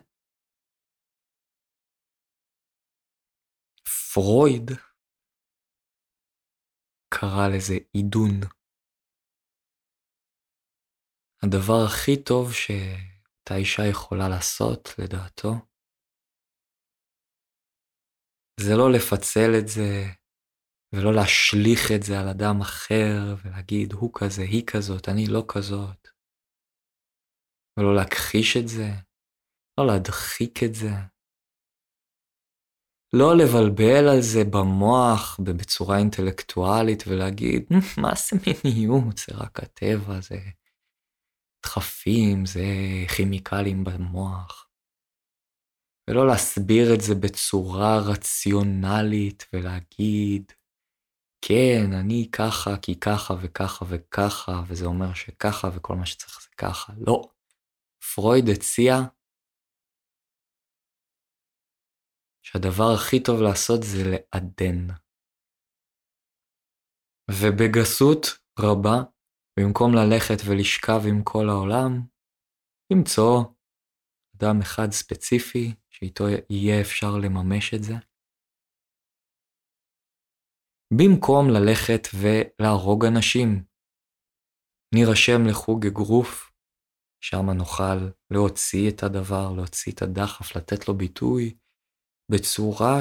פרויד 4.13 4.67
קרא 7.13 7.47
לזה 7.53 7.73
עידון. 7.93 8.35
הדבר 11.43 11.79
הכי 11.87 12.23
טוב 12.23 12.45
שאותה 12.53 13.55
אישה 13.55 13.83
יכולה 13.91 14.29
לעשות, 14.29 14.89
לדעתו, 14.99 15.68
זה 18.63 18.75
לא 18.77 18.91
לפצל 18.91 19.51
את 19.59 19.67
זה 19.67 20.05
ולא 20.95 21.13
להשליך 21.13 21.91
את 21.95 22.03
זה 22.03 22.19
על 22.19 22.27
אדם 22.27 22.61
אחר 22.61 23.35
ולהגיד 23.43 23.93
הוא 23.93 24.11
כזה, 24.13 24.41
היא 24.41 24.65
כזאת, 24.65 25.09
אני 25.09 25.25
לא 25.27 25.45
כזאת, 25.47 26.07
ולא 27.79 27.95
להכחיש 27.95 28.57
את 28.57 28.67
זה. 28.67 28.89
לא 29.79 29.87
להדחיק 29.87 30.63
את 30.63 30.75
זה. 30.75 30.91
לא 33.13 33.37
לבלבל 33.37 34.07
על 34.07 34.21
זה 34.21 34.43
במוח 34.43 35.39
בצורה 35.43 35.97
אינטלקטואלית 35.97 37.03
ולהגיד, 37.07 37.63
מה 38.03 38.11
זה 38.15 38.37
מיניות? 38.45 39.17
זה 39.17 39.35
רק 39.35 39.59
הטבע, 39.59 40.21
זה 40.21 40.39
דחפים, 41.65 42.45
זה 42.45 42.65
כימיקלים 43.15 43.83
במוח. 43.83 44.68
ולא 46.09 46.27
להסביר 46.27 46.93
את 46.93 47.01
זה 47.01 47.15
בצורה 47.15 47.97
רציונלית 48.11 49.45
ולהגיד, 49.53 50.51
כן, 51.41 51.93
אני 51.99 52.29
ככה 52.31 52.77
כי 52.81 52.99
ככה 52.99 53.33
וככה 53.41 53.85
וככה, 53.89 54.51
וזה 54.67 54.85
אומר 54.85 55.13
שככה 55.13 55.67
וכל 55.75 55.95
מה 55.95 56.05
שצריך 56.05 56.41
זה 56.41 56.47
ככה. 56.57 56.93
לא. 57.07 57.21
פרויד 58.15 58.45
הציע 58.49 58.93
שהדבר 62.45 62.89
הכי 62.95 63.23
טוב 63.23 63.41
לעשות 63.41 63.79
זה 63.83 64.03
לעדן. 64.11 64.87
ובגסות 67.31 68.25
רבה, 68.59 68.97
במקום 69.59 69.91
ללכת 69.93 70.39
ולשכב 70.45 71.01
עם 71.09 71.23
כל 71.23 71.49
העולם, 71.49 71.91
למצוא 72.93 73.58
אדם 74.39 74.61
אחד 74.61 74.91
ספציפי 74.91 75.75
שאיתו 75.89 76.23
יהיה 76.49 76.81
אפשר 76.81 77.17
לממש 77.23 77.73
את 77.73 77.83
זה. 77.83 77.93
במקום 80.93 81.49
ללכת 81.49 82.07
ולהרוג 82.19 83.05
אנשים, 83.05 83.63
נירשם 84.95 85.41
לחוג 85.49 85.85
אגרוף, 85.85 86.51
שם 87.23 87.49
נוכל 87.49 87.99
להוציא 88.31 88.89
את 88.89 89.03
הדבר, 89.03 89.53
להוציא 89.55 89.91
את 89.91 90.01
הדחף, 90.01 90.55
לתת 90.55 90.87
לו 90.87 90.97
ביטוי, 90.97 91.57
בצורה 92.31 92.95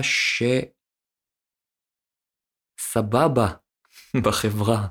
שסבבה 2.83 3.47
בחברה, 4.25 4.89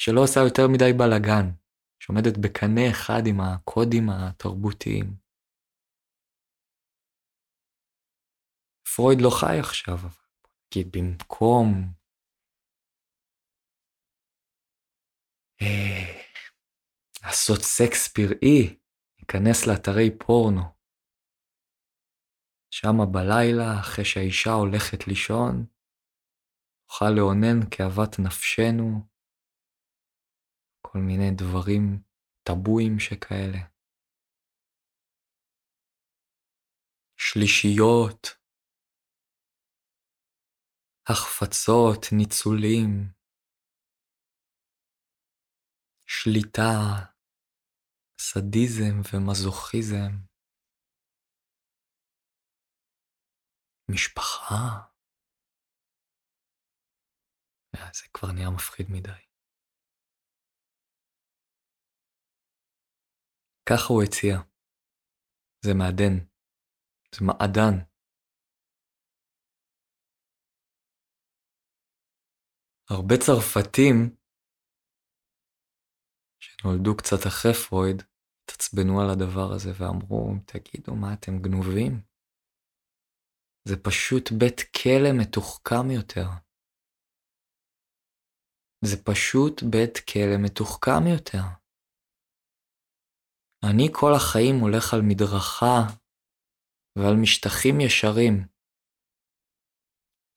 שלא 0.00 0.20
עושה 0.22 0.40
יותר 0.40 0.68
מדי 0.72 0.92
בלאגן, 0.98 1.46
שעומדת 2.02 2.36
בקנה 2.38 2.90
אחד 2.90 3.22
עם 3.26 3.40
הקודים 3.40 4.10
התרבותיים. 4.10 5.25
פרויד 8.96 9.18
לא 9.22 9.30
חי 9.40 9.58
עכשיו, 9.60 9.98
כי 10.70 10.84
במקום 10.84 11.92
אה, 15.62 16.22
לעשות 17.22 17.60
סקס 17.60 18.08
פראי, 18.08 18.78
להיכנס 19.18 19.66
לאתרי 19.66 20.18
פורנו, 20.18 20.62
שמה 22.70 23.06
בלילה, 23.12 23.80
אחרי 23.80 24.04
שהאישה 24.04 24.50
הולכת 24.50 25.06
לישון, 25.08 25.66
נוכל 26.84 27.10
לאונן 27.16 27.58
כאוות 27.70 28.12
נפשנו, 28.18 29.08
כל 30.80 30.98
מיני 30.98 31.30
דברים 31.30 32.02
טבויים 32.42 32.98
שכאלה. 32.98 33.58
שלישיות, 37.16 38.45
החפצות, 41.10 42.00
ניצולים, 42.18 43.12
שליטה, 46.06 46.70
סדיזם 48.20 48.96
ומזוכיזם, 49.12 50.12
משפחה. 53.90 54.62
אה, 57.74 57.92
זה 57.94 58.06
כבר 58.14 58.28
נהיה 58.34 58.50
מפחיד 58.54 58.86
מדי. 58.90 59.26
ככה 63.68 63.88
הוא 63.92 64.02
הציע. 64.02 64.34
זה 65.64 65.70
מעדן. 65.78 66.14
זה 67.14 67.20
מעדן. 67.26 67.95
הרבה 72.90 73.14
צרפתים 73.24 74.16
שנולדו 76.40 76.96
קצת 76.96 77.26
אחרי 77.26 77.54
פרויד 77.54 78.02
התעצבנו 78.44 79.00
על 79.00 79.10
הדבר 79.10 79.52
הזה 79.54 79.70
ואמרו, 79.78 80.34
תגידו, 80.46 80.94
מה 80.94 81.14
אתם 81.14 81.32
גנובים? 81.42 81.92
זה 83.68 83.76
פשוט 83.82 84.24
בית 84.38 84.60
כלא 84.76 85.10
מתוחכם 85.20 85.90
יותר. 85.90 86.28
זה 88.84 88.96
פשוט 89.04 89.62
בית 89.62 89.96
כלא 90.10 90.36
מתוחכם 90.44 91.06
יותר. 91.14 91.44
אני 93.70 93.88
כל 93.92 94.12
החיים 94.16 94.56
הולך 94.60 94.94
על 94.94 95.00
מדרכה 95.08 95.78
ועל 96.98 97.16
משטחים 97.22 97.80
ישרים. 97.80 98.34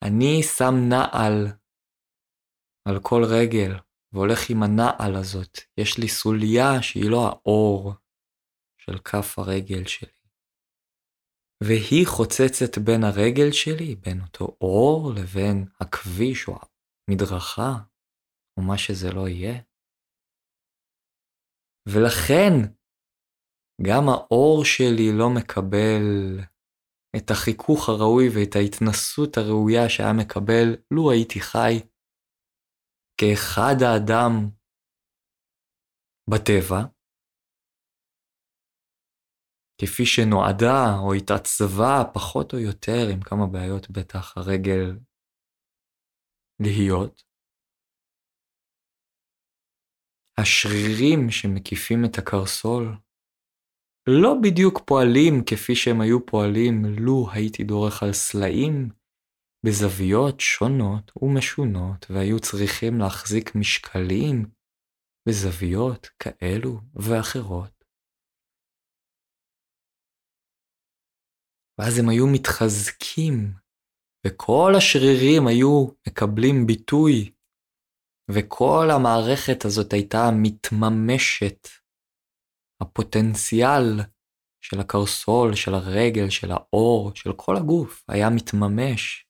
אני 0.05 0.43
שם 0.57 0.73
נעל 0.89 1.58
על 2.89 2.99
כל 3.01 3.21
רגל, 3.23 3.71
והולך 4.13 4.49
עם 4.49 4.63
הנעל 4.63 5.15
הזאת. 5.15 5.57
יש 5.77 5.97
לי 5.97 6.07
סוליה 6.07 6.81
שהיא 6.81 7.09
לא 7.09 7.27
האור 7.27 7.93
של 8.77 8.97
כף 8.97 9.39
הרגל 9.39 9.85
שלי. 9.85 10.19
והיא 11.63 12.07
חוצצת 12.07 12.77
בין 12.77 13.03
הרגל 13.03 13.51
שלי, 13.51 13.95
בין 13.95 14.21
אותו 14.21 14.57
אור, 14.61 15.11
לבין 15.15 15.65
הכביש 15.79 16.47
או 16.47 16.59
המדרכה, 17.07 17.73
או 18.57 18.61
מה 18.61 18.77
שזה 18.77 19.11
לא 19.11 19.27
יהיה. 19.27 19.61
ולכן, 21.89 22.53
גם 23.81 24.09
האור 24.09 24.65
שלי 24.65 25.17
לא 25.17 25.29
מקבל 25.29 26.39
את 27.15 27.31
החיכוך 27.31 27.89
הראוי 27.89 28.29
ואת 28.29 28.55
ההתנסות 28.55 29.37
הראויה 29.37 29.89
שהיה 29.89 30.13
מקבל 30.13 30.75
לו 30.91 31.11
הייתי 31.11 31.39
חי 31.39 31.79
כאחד 33.19 33.75
האדם 33.81 34.31
בטבע, 36.29 36.81
כפי 39.81 40.05
שנועדה 40.05 40.99
או 41.03 41.13
התעצבה 41.13 42.03
פחות 42.13 42.53
או 42.53 42.59
יותר, 42.59 43.01
עם 43.13 43.21
כמה 43.21 43.45
בעיות 43.51 43.89
בטח 43.89 44.37
הרגל 44.37 44.99
להיות. 46.59 47.23
השרירים 50.37 51.29
שמקיפים 51.29 52.05
את 52.05 52.17
הקרסול 52.17 52.85
לא 54.07 54.33
בדיוק 54.43 54.79
פועלים 54.85 55.33
כפי 55.45 55.75
שהם 55.75 56.01
היו 56.01 56.25
פועלים 56.25 56.85
לו 56.99 57.27
הייתי 57.33 57.63
דורך 57.63 58.03
על 58.03 58.13
סלעים 58.13 58.98
בזוויות 59.65 60.39
שונות 60.39 61.11
ומשונות 61.21 62.05
והיו 62.09 62.39
צריכים 62.39 62.99
להחזיק 62.99 63.55
משקלים 63.55 64.45
בזוויות 65.29 66.07
כאלו 66.19 66.81
ואחרות. 66.93 67.79
ואז 71.79 71.99
הם 71.99 72.09
היו 72.09 72.27
מתחזקים, 72.33 73.53
וכל 74.27 74.71
השרירים 74.77 75.47
היו 75.47 75.87
מקבלים 76.07 76.67
ביטוי, 76.67 77.31
וכל 78.31 78.87
המערכת 78.91 79.65
הזאת 79.65 79.93
הייתה 79.93 80.29
מתממשת. 80.43 81.67
הפוטנציאל 82.81 83.99
של 84.61 84.79
הקרסול, 84.79 85.55
של 85.55 85.73
הרגל, 85.73 86.29
של 86.29 86.51
האור, 86.51 87.15
של 87.15 87.29
כל 87.37 87.55
הגוף, 87.57 88.03
היה 88.07 88.29
מתממש. 88.29 89.28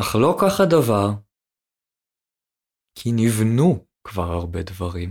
אך 0.00 0.14
לא 0.22 0.36
כך 0.40 0.60
הדבר, 0.60 1.08
כי 2.94 3.08
נבנו 3.12 3.86
כבר 4.04 4.28
הרבה 4.38 4.58
דברים. 4.62 5.10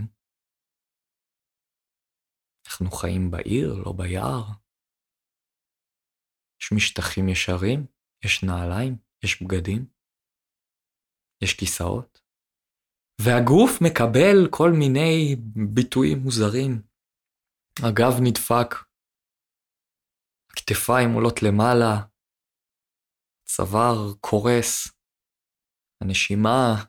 אנחנו 2.66 2.90
חיים 2.90 3.30
בעיר, 3.30 3.74
לא 3.84 3.92
ביער. 3.92 4.44
יש 6.60 6.72
משטחים 6.76 7.28
ישרים, 7.28 7.86
יש 8.24 8.44
נעליים, 8.44 8.96
יש 9.24 9.42
בגדים, 9.42 9.86
יש 11.42 11.52
כיסאות, 11.60 12.20
והגוף 13.20 13.70
מקבל 13.86 14.36
כל 14.50 14.70
מיני 14.80 15.36
ביטויים 15.74 16.18
מוזרים. 16.18 16.82
הגב 17.78 18.12
נדפק, 18.22 18.70
הכתפיים 20.50 21.08
עולות 21.14 21.42
למעלה, 21.42 22.15
הצוואר 23.46 24.14
קורס, 24.20 24.88
הנשימה 26.02 26.84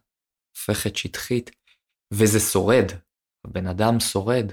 הופכת 0.54 0.96
שטחית, 0.96 1.50
וזה 2.14 2.40
שורד, 2.54 2.88
הבן 3.46 3.68
אדם 3.68 4.00
שורד. 4.00 4.48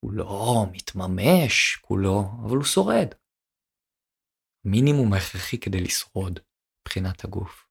הוא 0.00 0.12
לא 0.12 0.64
מתממש 0.72 1.76
כולו, 1.76 2.20
אבל 2.42 2.56
הוא 2.56 2.64
שורד. 2.64 3.08
מינימום 4.64 5.12
הכרחי 5.12 5.60
כדי 5.60 5.80
לשרוד 5.80 6.40
מבחינת 6.80 7.24
הגוף. 7.24 7.68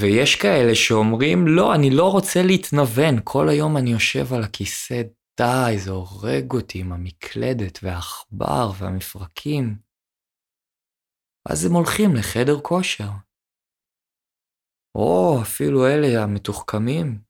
ויש 0.00 0.36
כאלה 0.42 0.74
שאומרים, 0.74 1.38
לא, 1.56 1.74
אני 1.74 1.90
לא 1.96 2.06
רוצה 2.12 2.40
להתנוון, 2.46 3.14
כל 3.24 3.46
היום 3.48 3.76
אני 3.76 3.90
יושב 3.90 4.26
על 4.34 4.42
הכיסא 4.44 5.02
די, 5.40 5.78
זה 5.84 5.90
הורג 5.90 6.52
אותי 6.52 6.80
עם 6.80 6.92
המקלדת 6.92 7.78
והעכבר 7.82 8.66
והמפרקים. 8.78 9.64
אז 11.50 11.64
הם 11.66 11.72
הולכים 11.72 12.10
לחדר 12.18 12.60
כושר. 12.62 13.10
או 14.94 15.38
אפילו 15.42 15.78
אלה 15.86 16.22
המתוחכמים. 16.22 17.24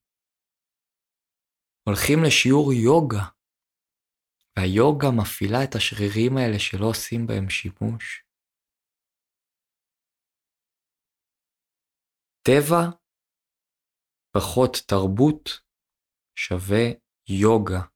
הולכים 1.89 2.19
לשיעור 2.27 2.73
יוגה, 2.73 3.25
והיוגה 4.57 5.09
מפעילה 5.21 5.65
את 5.65 5.75
השרירים 5.75 6.33
האלה 6.37 6.59
שלא 6.59 6.87
עושים 6.91 7.27
בהם 7.27 7.51
שימוש. 7.51 8.25
טבע 12.47 12.83
פחות 14.37 14.73
תרבות 14.89 15.45
שווה 16.39 16.85
יוגה. 17.29 17.96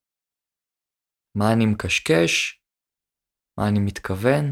מה 1.35 1.53
אני 1.53 1.67
מקשקש? 1.67 2.63
מה 3.59 3.69
אני 3.69 3.79
מתכוון? 3.79 4.45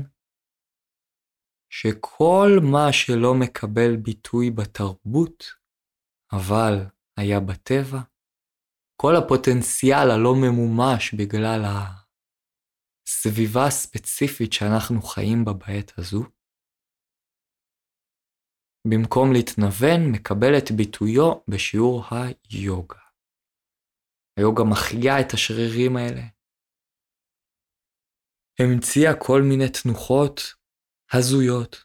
שכל 1.73 2.49
מה 2.73 2.93
שלא 2.93 3.35
מקבל 3.41 3.97
ביטוי 3.97 4.51
בתרבות, 4.51 5.45
אבל 6.33 6.75
היה 7.17 7.41
בטבע, 7.41 7.99
כל 9.03 9.13
הפוטנציאל 9.17 10.11
הלא 10.11 10.35
ממומש 10.43 11.15
בגלל 11.15 11.61
הסביבה 13.07 13.67
הספציפית 13.67 14.53
שאנחנו 14.53 15.03
חיים 15.03 15.45
בה 15.45 15.53
בעת 15.53 15.99
הזו, 15.99 16.23
במקום 18.91 19.33
להתנוון, 19.33 20.01
מקבל 20.13 20.59
את 20.59 20.71
ביטויו 20.77 21.33
בשיעור 21.49 22.05
היוגה. 22.11 22.99
היוגה 24.39 24.65
מחיה 24.65 25.21
את 25.21 25.33
השרירים 25.33 25.97
האלה, 25.97 26.23
המציאה 28.63 29.13
כל 29.27 29.41
מיני 29.43 29.69
תנוחות 29.83 30.41
הזויות, 31.13 31.85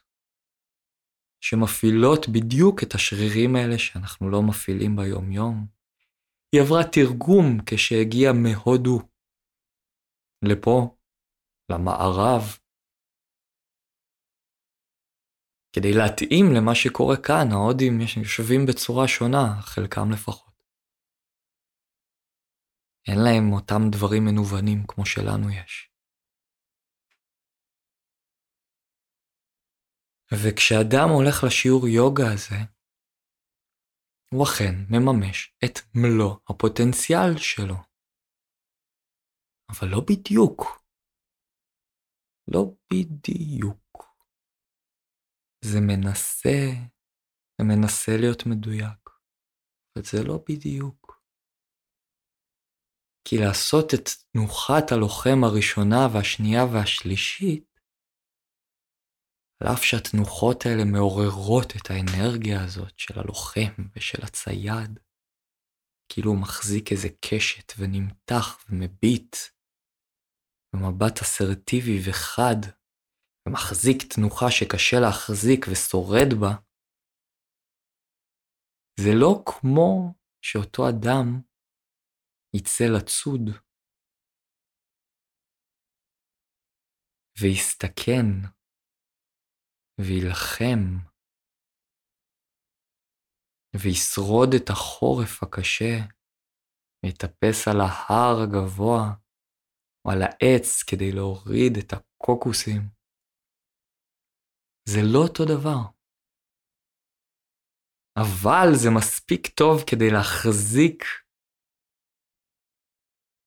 שמפעילות 1.40 2.28
בדיוק 2.28 2.82
את 2.82 2.94
השרירים 2.94 3.56
האלה 3.56 3.78
שאנחנו 3.78 4.30
לא 4.30 4.42
מפעילים 4.42 4.96
ביום-יום. 4.96 5.66
היא 6.52 6.60
עברה 6.62 6.82
תרגום 6.92 7.46
כשהגיעה 7.66 8.32
מהודו 8.32 8.98
לפה, 10.42 10.96
למערב, 11.70 12.42
כדי 15.72 15.92
להתאים 15.92 16.46
למה 16.56 16.74
שקורה 16.74 17.16
כאן, 17.16 17.46
ההודים 17.52 18.00
יושבים 18.00 18.60
בצורה 18.68 19.08
שונה, 19.08 19.60
חלקם 19.60 20.10
לפחות. 20.12 20.54
אין 23.08 23.18
להם 23.18 23.52
אותם 23.52 23.82
דברים 23.92 24.24
מנוונים 24.24 24.86
כמו 24.88 25.06
שלנו 25.06 25.50
יש. 25.50 25.93
וכשאדם 30.42 31.08
הולך 31.14 31.44
לשיעור 31.46 31.88
יוגה 31.88 32.32
הזה, 32.32 32.60
הוא 34.32 34.44
אכן 34.44 34.74
מממש 34.90 35.56
את 35.64 35.78
מלוא 35.94 36.36
הפוטנציאל 36.48 37.38
שלו. 37.38 37.76
אבל 39.70 39.88
לא 39.88 40.00
בדיוק. 40.00 40.60
לא 42.48 42.62
בדיוק. 42.92 44.04
זה 45.64 45.78
מנסה, 45.80 46.58
זה 47.58 47.64
מנסה 47.64 48.12
להיות 48.20 48.42
מדויק, 48.46 49.10
אבל 49.96 50.04
זה 50.04 50.18
לא 50.28 50.44
בדיוק. 50.48 51.20
כי 53.28 53.36
לעשות 53.38 53.94
את 53.94 54.08
תנוחת 54.32 54.92
הלוחם 54.92 55.44
הראשונה 55.44 56.08
והשנייה 56.12 56.64
והשלישית, 56.72 57.73
על 59.60 59.68
אף 59.72 59.82
שהתנוחות 59.82 60.58
האלה 60.66 60.84
מעוררות 60.84 61.70
את 61.76 61.90
האנרגיה 61.90 62.64
הזאת 62.64 62.98
של 62.98 63.18
הלוחם 63.20 63.72
ושל 63.96 64.22
הצייד, 64.22 64.98
כאילו 66.08 66.30
הוא 66.30 66.40
מחזיק 66.40 66.92
איזה 66.92 67.08
קשת 67.26 67.72
ונמתח 67.78 68.46
ומביט 68.68 69.36
במבט 70.72 71.16
אסרטיבי 71.22 71.98
וחד, 72.10 72.60
ומחזיק 73.48 73.98
תנוחה 74.14 74.46
שקשה 74.50 74.96
להחזיק 75.00 75.66
ושורד 75.70 76.30
בה, 76.40 76.52
זה 79.00 79.10
לא 79.20 79.42
כמו 79.46 80.14
שאותו 80.42 80.82
אדם 80.88 81.26
יצא 82.56 82.84
לצוד 82.96 83.44
ויסתכן 87.40 88.26
וילחם 90.00 90.82
וישרוד 93.76 94.50
את 94.56 94.70
החורף 94.70 95.42
הקשה, 95.42 95.94
ויטפס 97.04 97.68
על 97.68 97.80
ההר 97.80 98.36
הגבוה 98.42 99.02
או 100.04 100.10
על 100.10 100.22
העץ 100.22 100.82
כדי 100.88 101.12
להוריד 101.12 101.72
את 101.82 101.92
הקוקוסים. 101.92 102.80
זה 104.88 105.00
לא 105.12 105.18
אותו 105.28 105.44
דבר. 105.44 105.80
אבל 108.16 108.68
זה 108.82 108.88
מספיק 108.98 109.42
טוב 109.46 109.76
כדי 109.90 110.10
להחזיק 110.14 111.02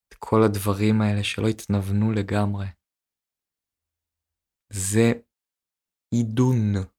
את 0.08 0.14
כל 0.20 0.40
הדברים 0.46 0.96
האלה 1.02 1.24
שלא 1.24 1.48
התנוונו 1.48 2.12
לגמרי. 2.12 2.68
זה 4.74 5.27
עידון. 6.12 6.98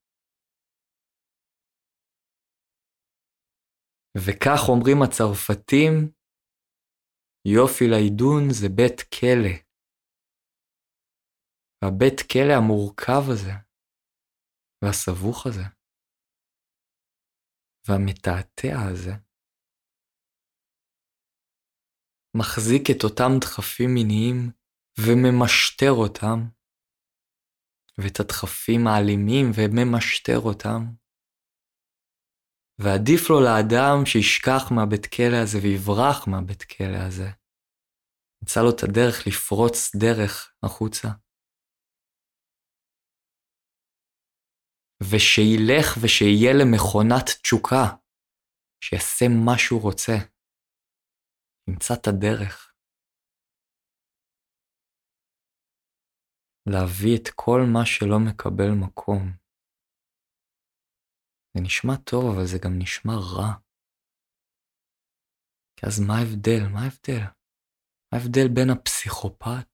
וכך 4.16 4.60
אומרים 4.68 4.98
הצרפתים, 5.02 6.12
יופי 7.56 7.84
לעידון 7.90 8.42
זה 8.50 8.68
בית 8.76 9.00
כלא. 9.14 9.54
והבית 11.82 12.20
כלא 12.32 12.54
המורכב 12.58 13.22
הזה, 13.32 13.54
והסבוך 14.82 15.46
הזה, 15.46 15.66
והמתעתע 17.88 18.74
הזה, 18.90 19.14
מחזיק 22.38 22.84
את 22.90 23.04
אותם 23.04 23.30
דחפים 23.40 23.90
מיניים 23.94 24.38
וממשטר 25.00 25.92
אותם, 26.02 26.57
ואת 27.98 28.20
הדחפים 28.20 28.86
האלימים 28.86 29.46
וממשטר 29.56 30.38
אותם, 30.38 30.80
ועדיף 32.80 33.30
לו 33.30 33.40
לאדם 33.40 34.06
שישכח 34.06 34.62
מהבית 34.74 35.06
כלא 35.14 35.38
הזה 35.42 35.58
ויברח 35.62 36.18
מהבית 36.30 36.62
כלא 36.62 37.00
הזה. 37.08 37.28
נמצא 38.42 38.60
לו 38.62 38.70
את 38.70 38.82
הדרך 38.82 39.26
לפרוץ 39.26 39.96
דרך 39.96 40.54
החוצה. 40.62 41.08
ושילך 45.02 45.86
ושיהיה 46.02 46.52
למכונת 46.60 47.26
תשוקה, 47.42 47.84
שיעשה 48.84 49.24
מה 49.28 49.58
שהוא 49.58 49.82
רוצה. 49.82 50.12
ימצא 51.68 51.94
את 51.94 52.06
הדרך. 52.06 52.67
להביא 56.72 57.16
את 57.16 57.28
כל 57.34 57.60
מה 57.72 57.86
שלא 57.86 58.18
מקבל 58.28 58.70
מקום. 58.84 59.22
זה 61.54 61.60
נשמע 61.62 61.96
טוב, 61.96 62.24
אבל 62.34 62.46
זה 62.46 62.58
גם 62.64 62.78
נשמע 62.78 63.12
רע. 63.36 63.52
כי 65.76 65.86
אז 65.86 66.00
מה 66.00 66.14
ההבדל? 66.18 66.62
מה 66.72 66.80
ההבדל? 66.84 67.24
מה 68.12 68.18
ההבדל 68.18 68.48
בין 68.54 68.70
הפסיכופת 68.70 69.70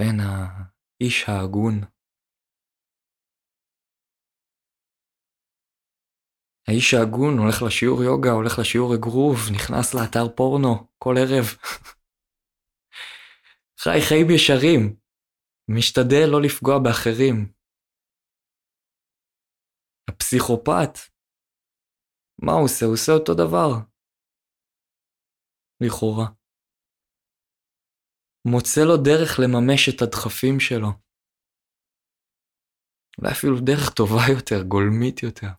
לבין 0.00 0.20
האיש 0.20 1.28
ההגון? 1.28 1.74
האיש 6.68 6.94
ההגון 6.94 7.38
הולך 7.38 7.62
לשיעור 7.66 8.02
יוגה, 8.02 8.30
הולך 8.30 8.58
לשיעור 8.58 8.94
אגרוף, 8.94 9.38
נכנס 9.54 9.94
לאתר 9.94 10.36
פורנו 10.36 10.88
כל 10.98 11.14
ערב. 11.18 11.46
חי 13.84 13.98
חיים 14.08 14.26
ישרים, 14.34 14.96
משתדל 15.76 16.26
לא 16.32 16.42
לפגוע 16.42 16.74
באחרים, 16.84 17.52
הפסיכופת, 20.10 21.12
מה 22.42 22.52
הוא 22.52 22.64
עושה? 22.64 22.86
הוא 22.86 22.94
עושה 22.94 23.12
אותו 23.12 23.34
דבר. 23.34 23.70
לכאורה. 25.84 26.26
מוצא 28.52 28.80
לו 28.88 28.96
דרך 29.04 29.30
לממש 29.42 29.88
את 29.88 30.02
הדחפים 30.02 30.60
שלו. 30.60 30.88
אולי 33.18 33.32
אפילו 33.32 33.56
דרך 33.66 33.94
טובה 33.96 34.22
יותר, 34.36 34.62
גולמית 34.68 35.22
יותר. 35.22 35.52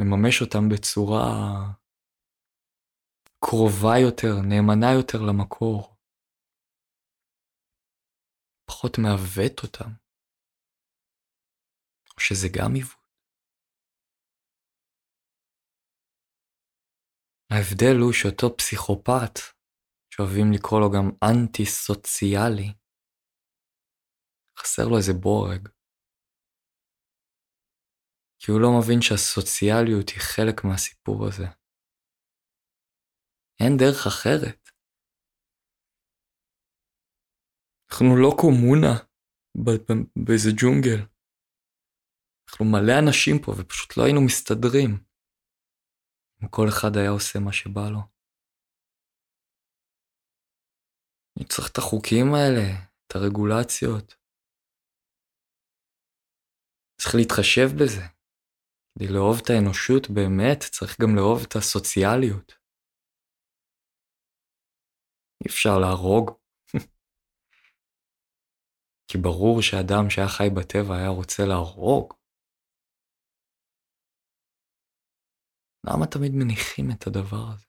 מממש 0.00 0.42
אותם 0.42 0.68
בצורה 0.72 1.24
קרובה 3.44 3.94
יותר, 4.06 4.34
נאמנה 4.48 4.92
יותר 4.98 5.18
למקור. 5.28 5.95
פחות 8.66 8.92
מעוות 8.98 9.62
אותם. 9.62 9.90
או 12.14 12.20
שזה 12.20 12.48
גם 12.58 12.74
עיוות. 12.74 13.06
ההבדל 17.50 17.96
הוא 18.02 18.12
שאותו 18.12 18.56
פסיכופת, 18.58 19.34
שאוהבים 20.10 20.52
לקרוא 20.54 20.80
לו 20.80 20.90
גם 20.90 21.06
אנטי 21.24 21.66
סוציאלי, 21.66 22.68
חסר 24.58 24.82
לו 24.90 24.96
איזה 24.96 25.12
בורג. 25.12 25.68
כי 28.38 28.52
הוא 28.52 28.60
לא 28.60 28.68
מבין 28.78 29.00
שהסוציאליות 29.02 30.08
היא 30.08 30.20
חלק 30.20 30.64
מהסיפור 30.64 31.26
הזה. 31.28 31.46
אין 33.60 33.72
דרך 33.78 34.06
אחרת. 34.06 34.65
אנחנו 37.90 38.16
לא 38.22 38.30
קומונה 38.40 38.94
באיזה 40.24 40.50
ג'ונגל. 40.60 41.00
אנחנו 42.48 42.64
מלא 42.64 42.92
אנשים 43.02 43.36
פה 43.44 43.52
ופשוט 43.52 43.96
לא 43.96 44.02
היינו 44.04 44.20
מסתדרים. 44.26 44.90
אם 46.42 46.48
כל 46.48 46.66
אחד 46.68 46.96
היה 46.96 47.10
עושה 47.10 47.38
מה 47.38 47.52
שבא 47.52 47.88
לו. 47.90 48.00
אני 51.36 51.44
צריך 51.48 51.68
את 51.72 51.78
החוקים 51.78 52.26
האלה, 52.34 52.66
את 53.06 53.12
הרגולציות. 53.16 54.14
צריך 57.00 57.14
להתחשב 57.14 57.68
בזה. 57.80 58.04
כדי 58.94 59.08
לאהוב 59.14 59.36
את 59.42 59.50
האנושות 59.50 60.10
באמת, 60.14 60.60
צריך 60.74 61.00
גם 61.00 61.16
לאהוב 61.16 61.40
את 61.48 61.56
הסוציאליות. 61.56 62.52
אי 65.44 65.46
אפשר 65.50 65.78
להרוג. 65.80 66.45
כי 69.08 69.18
ברור 69.18 69.62
שאדם 69.62 70.10
שהיה 70.10 70.28
חי 70.28 70.48
בטבע 70.56 70.94
היה 70.96 71.08
רוצה 71.08 71.42
להרוג. 71.48 72.14
למה 75.86 76.06
תמיד 76.06 76.32
מניחים 76.34 76.86
את 76.94 77.06
הדבר 77.06 77.44
הזה? 77.52 77.66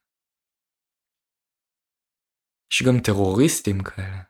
יש 2.72 2.82
גם 2.86 2.96
טרוריסטים 3.06 3.78
כאלה. 3.84 4.22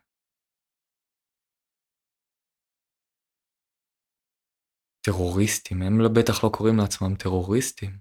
טרוריסטים, 5.05 5.81
הם 5.81 5.93
בטח 6.15 6.43
לא 6.43 6.49
קוראים 6.57 6.75
לעצמם 6.77 7.15
טרוריסטים. 7.23 7.99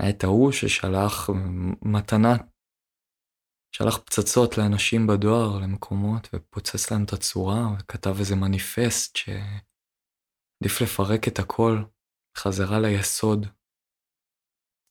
היה 0.00 0.10
את 0.10 0.24
ההוא 0.24 0.52
ששלח 0.52 1.14
מתנה 1.92 2.57
שלח 3.72 3.98
פצצות 4.06 4.58
לאנשים 4.58 5.06
בדואר, 5.06 5.58
למקומות, 5.62 6.28
ופוצץ 6.32 6.90
להם 6.90 7.04
את 7.04 7.12
הצורה, 7.12 7.60
וכתב 7.78 8.14
איזה 8.18 8.36
מניפסט 8.36 9.16
שעדיף 9.16 10.74
לפרק 10.82 11.28
את 11.28 11.38
הכל 11.38 11.74
חזרה 12.38 12.78
ליסוד, 12.80 13.46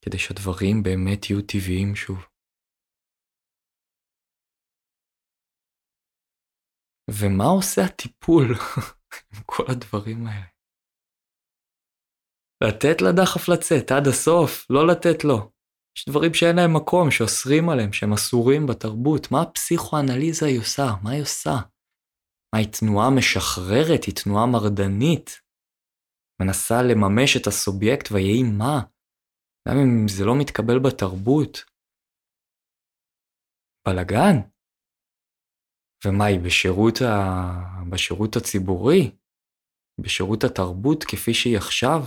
כדי 0.05 0.19
שהדברים 0.19 0.83
באמת 0.83 1.29
יהיו 1.29 1.41
טבעיים 1.41 1.95
שוב. 1.95 2.19
ומה 7.09 7.43
עושה 7.57 7.81
הטיפול 7.85 8.45
עם 9.31 9.43
כל 9.45 9.63
הדברים 9.71 10.27
האלה? 10.27 10.47
לתת 12.63 13.01
לדחף 13.01 13.49
לצאת 13.49 13.91
עד 13.91 14.07
הסוף, 14.07 14.65
לא 14.69 14.87
לתת 14.87 15.23
לו. 15.23 15.56
יש 15.97 16.05
דברים 16.09 16.33
שאין 16.33 16.55
להם 16.55 16.73
מקום, 16.75 17.11
שאוסרים 17.11 17.69
עליהם, 17.69 17.93
שהם 17.93 18.13
אסורים 18.13 18.65
בתרבות. 18.67 19.31
מה 19.31 19.41
הפסיכואנליזה 19.41 20.45
היא 20.45 20.59
עושה? 20.59 20.87
מה 21.03 21.11
היא 21.11 21.21
עושה? 21.21 21.55
מה, 22.53 22.59
היא 22.59 22.67
תנועה 22.79 23.09
משחררת? 23.17 24.03
היא 24.07 24.15
תנועה 24.23 24.45
מרדנית? 24.45 25.27
מנסה 26.41 26.75
לממש 26.89 27.37
את 27.37 27.47
הסובייקט 27.47 28.11
ויהי 28.11 28.43
מה? 28.43 28.77
גם 29.67 29.75
אם 29.83 30.07
זה 30.07 30.25
לא 30.25 30.33
מתקבל 30.39 30.79
בתרבות. 30.85 31.53
בלאגן? 33.87 34.35
ומה 36.05 36.25
היא 36.25 36.39
בשירות, 36.45 37.01
ה... 37.01 37.13
בשירות 37.91 38.35
הציבורי? 38.35 39.01
בשירות 40.01 40.43
התרבות 40.43 41.03
כפי 41.03 41.33
שהיא 41.33 41.57
עכשיו? 41.57 41.99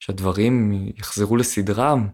שהדברים 0.00 0.52
יחזרו 0.96 1.36
לסדרם, 1.36 2.08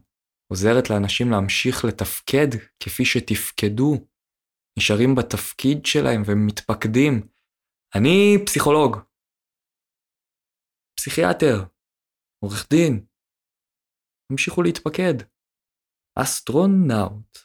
עוזרת 0.53 0.90
לאנשים 0.90 1.31
להמשיך 1.31 1.85
לתפקד 1.85 2.51
כפי 2.81 3.05
שתפקדו, 3.05 4.07
נשארים 4.79 5.14
בתפקיד 5.14 5.87
שלהם 5.87 6.23
ומתפקדים. 6.27 7.29
אני 7.95 8.37
פסיכולוג, 8.47 8.97
פסיכיאטר, 10.97 11.57
עורך 12.45 12.68
דין, 12.71 13.07
המשיכו 14.31 14.62
להתפקד. 14.62 15.33
אסטרונאוט, 16.18 17.38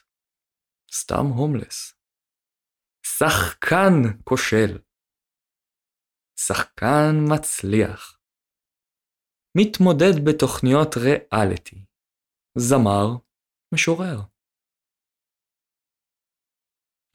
סתם 0.92 1.26
הומלס. 1.36 1.94
שחקן 3.06 4.22
כושל. 4.24 4.78
שחקן 6.40 7.14
מצליח. 7.32 8.17
מתמודד 9.60 10.14
בתוכניות 10.28 10.90
ריאליטי, 10.96 11.84
זמר, 12.58 13.06
משורר. 13.74 14.18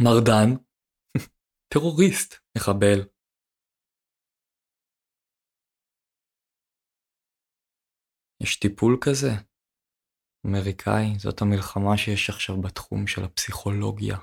מרדן, 0.01 0.49
טרוריסט, 1.73 2.34
מחבל. 2.58 2.99
יש 8.43 8.60
טיפול 8.60 8.97
כזה, 9.06 9.32
אמריקאי, 10.47 11.19
זאת 11.19 11.41
המלחמה 11.41 11.97
שיש 11.97 12.29
עכשיו 12.29 12.56
בתחום 12.62 13.08
של 13.08 13.21
הפסיכולוגיה. 13.25 14.17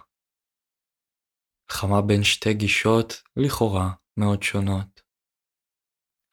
מלחמה 1.64 2.00
בין 2.08 2.22
שתי 2.24 2.54
גישות, 2.54 3.08
לכאורה, 3.36 3.88
מאוד 4.20 4.42
שונות. 4.42 5.00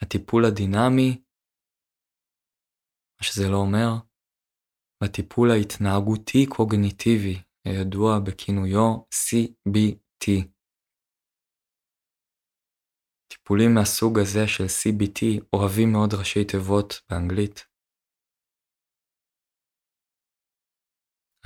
הטיפול 0.02 0.46
הדינמי 0.46 1.27
מה 3.22 3.24
שזה 3.28 3.44
לא 3.52 3.58
אומר, 3.58 3.90
בטיפול 5.04 5.52
ההתנהגותי-קוגניטיבי, 5.52 7.36
הידוע 7.66 8.20
בכינויו 8.28 8.90
CBT. 9.20 10.26
טיפולים 13.28 13.72
מהסוג 13.76 14.20
הזה 14.20 14.48
של 14.48 14.64
CBT 14.64 15.20
אוהבים 15.54 15.92
מאוד 15.92 16.14
ראשי 16.20 16.46
תיבות 16.52 16.94
באנגלית. 17.10 17.58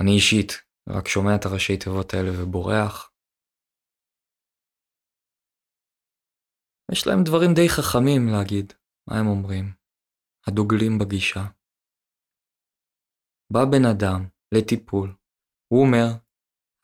אני 0.00 0.10
אישית 0.16 0.52
רק 0.88 1.08
שומע 1.08 1.36
את 1.36 1.44
הראשי 1.46 1.76
תיבות 1.76 2.14
האלה 2.14 2.30
ובורח. 2.38 3.12
יש 6.92 7.06
להם 7.06 7.24
דברים 7.24 7.50
די 7.54 7.68
חכמים 7.68 8.22
להגיד, 8.32 8.72
מה 9.08 9.14
הם 9.20 9.26
אומרים? 9.26 9.64
הדוגלים 10.46 10.98
בגישה. 10.98 11.61
בא 13.52 13.64
בן 13.64 13.84
אדם 13.84 14.28
לטיפול, 14.54 15.14
הוא 15.72 15.80
אומר, 15.86 16.06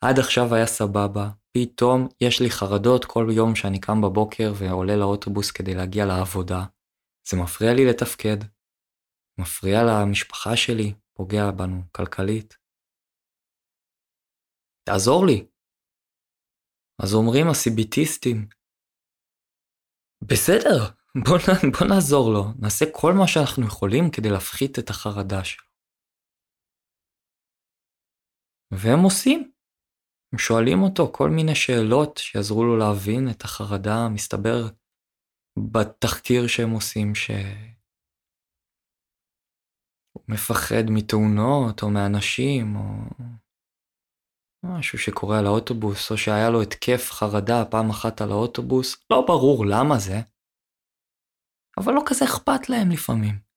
עד 0.03 0.19
עכשיו 0.19 0.55
היה 0.55 0.65
סבבה, 0.65 1.29
פתאום 1.57 2.07
יש 2.21 2.41
לי 2.41 2.49
חרדות 2.49 3.05
כל 3.05 3.27
יום 3.31 3.55
שאני 3.55 3.79
קם 3.79 4.01
בבוקר 4.01 4.51
ועולה 4.59 4.95
לאוטובוס 4.95 5.51
כדי 5.51 5.75
להגיע 5.75 6.05
לעבודה. 6.05 6.65
זה 7.29 7.37
מפריע 7.37 7.73
לי 7.73 7.85
לתפקד, 7.85 8.37
מפריע 9.39 9.79
למשפחה 9.83 10.55
שלי, 10.55 10.93
פוגע 11.13 11.51
בנו 11.51 11.81
כלכלית. 11.91 12.57
תעזור 14.83 15.25
לי. 15.25 15.47
אז 17.03 17.13
אומרים 17.13 17.47
הסיביטיסטים, 17.49 18.47
בסדר, 20.23 20.79
בוא, 21.25 21.37
בוא 21.79 21.87
נעזור 21.87 22.33
לו, 22.33 22.43
נעשה 22.59 22.85
כל 22.91 23.13
מה 23.13 23.27
שאנחנו 23.27 23.65
יכולים 23.65 24.11
כדי 24.11 24.29
להפחית 24.29 24.79
את 24.79 24.89
החרדה 24.89 25.43
שלו. 25.43 25.68
והם 28.71 28.99
עושים. 29.03 29.51
הם 30.33 30.39
שואלים 30.39 30.81
אותו 30.81 31.11
כל 31.13 31.29
מיני 31.29 31.55
שאלות 31.55 32.17
שיעזרו 32.17 32.63
לו 32.63 32.77
להבין 32.77 33.29
את 33.31 33.41
החרדה, 33.41 34.09
מסתבר 34.13 34.67
בתחקיר 35.71 36.47
שהם 36.47 36.69
עושים 36.69 37.15
שהוא 37.15 37.35
מפחד 40.27 40.83
מתאונות 40.89 41.83
או 41.83 41.89
מאנשים 41.89 42.75
או 42.75 42.81
משהו 44.63 44.99
שקורה 44.99 45.39
על 45.39 45.45
האוטובוס, 45.45 46.11
או 46.11 46.17
שהיה 46.17 46.49
לו 46.49 46.61
התקף 46.61 47.11
חרדה 47.11 47.65
פעם 47.71 47.89
אחת 47.89 48.21
על 48.21 48.31
האוטובוס, 48.31 49.05
לא 49.11 49.25
ברור 49.27 49.65
למה 49.65 49.95
זה, 49.99 50.17
אבל 51.79 51.93
לא 51.93 52.01
כזה 52.05 52.25
אכפת 52.25 52.69
להם 52.69 52.91
לפעמים. 52.91 53.48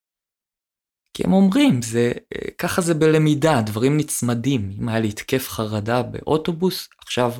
כי 1.14 1.22
הם 1.26 1.32
אומרים, 1.32 1.82
זה, 1.82 2.12
ככה 2.58 2.80
זה 2.82 2.94
בלמידה, 2.94 3.54
דברים 3.66 3.92
נצמדים. 3.96 4.70
אם 4.78 4.88
היה 4.88 5.00
לי 5.00 5.08
התקף 5.08 5.48
חרדה 5.48 6.02
באוטובוס, 6.02 6.88
עכשיו 6.98 7.30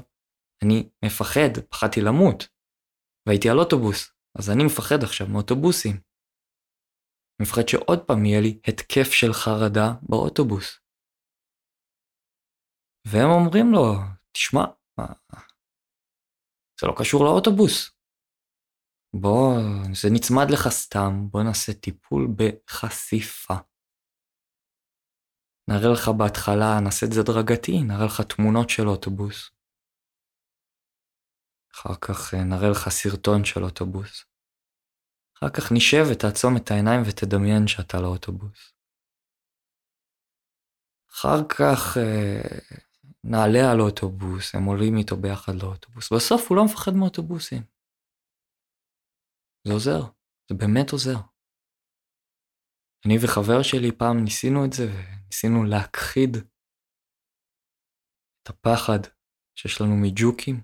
אני 0.64 0.88
מפחד, 1.04 1.52
פחדתי 1.70 2.00
למות, 2.00 2.48
והייתי 3.26 3.48
על 3.50 3.58
אוטובוס, 3.58 4.12
אז 4.38 4.50
אני 4.50 4.64
מפחד 4.64 5.02
עכשיו 5.02 5.26
מאוטובוסים. 5.26 6.00
מפחד 7.42 7.68
שעוד 7.68 7.98
פעם 8.06 8.24
יהיה 8.24 8.40
לי 8.40 8.60
התקף 8.68 9.12
של 9.12 9.32
חרדה 9.32 9.88
באוטובוס. 10.02 10.78
והם 13.06 13.30
אומרים 13.30 13.66
לו, 13.72 13.94
תשמע, 14.32 14.64
זה 16.80 16.86
לא 16.86 16.94
קשור 16.98 17.24
לאוטובוס. 17.24 18.01
בוא, 19.14 19.58
זה 19.94 20.08
נצמד 20.12 20.50
לך 20.50 20.68
סתם, 20.68 21.28
בוא 21.30 21.42
נעשה 21.42 21.72
טיפול 21.72 22.28
בחשיפה. 22.36 23.54
נראה 25.68 25.92
לך 25.92 26.08
בהתחלה, 26.08 26.80
נעשה 26.84 27.06
את 27.06 27.12
זה 27.12 27.20
הדרגתי, 27.20 27.82
נראה 27.82 28.06
לך 28.06 28.20
תמונות 28.20 28.70
של 28.70 28.88
אוטובוס. 28.88 29.50
אחר 31.74 31.94
כך 32.00 32.34
אה, 32.34 32.44
נראה 32.44 32.70
לך 32.70 32.88
סרטון 32.88 33.44
של 33.44 33.64
אוטובוס. 33.64 34.24
אחר 35.38 35.48
כך 35.48 35.72
נשב 35.72 36.04
ותעצום 36.12 36.56
את 36.56 36.70
העיניים 36.70 37.00
ותדמיין 37.06 37.66
שאתה 37.66 37.98
על 37.98 38.04
האוטובוס. 38.04 38.72
אחר 41.10 41.48
כך 41.48 41.96
אה, 41.96 42.58
נעלה 43.24 43.72
על 43.72 43.80
אוטובוס, 43.80 44.54
הם 44.54 44.64
עולים 44.64 44.96
איתו 44.96 45.16
ביחד 45.16 45.54
לאוטובוס. 45.54 46.12
בסוף 46.12 46.48
הוא 46.48 46.56
לא 46.56 46.64
מפחד 46.64 46.92
מאוטובוסים. 46.92 47.71
זה 49.66 49.72
עוזר, 49.72 50.00
זה 50.50 50.54
באמת 50.58 50.92
עוזר. 50.92 51.18
אני 53.06 53.14
וחבר 53.24 53.62
שלי 53.62 53.92
פעם 53.98 54.16
ניסינו 54.24 54.64
את 54.66 54.72
זה 54.72 54.84
וניסינו 54.84 55.64
להכחיד 55.64 56.36
את 58.42 58.48
הפחד 58.48 58.98
שיש 59.58 59.80
לנו 59.80 59.96
מג'וקים. 60.02 60.56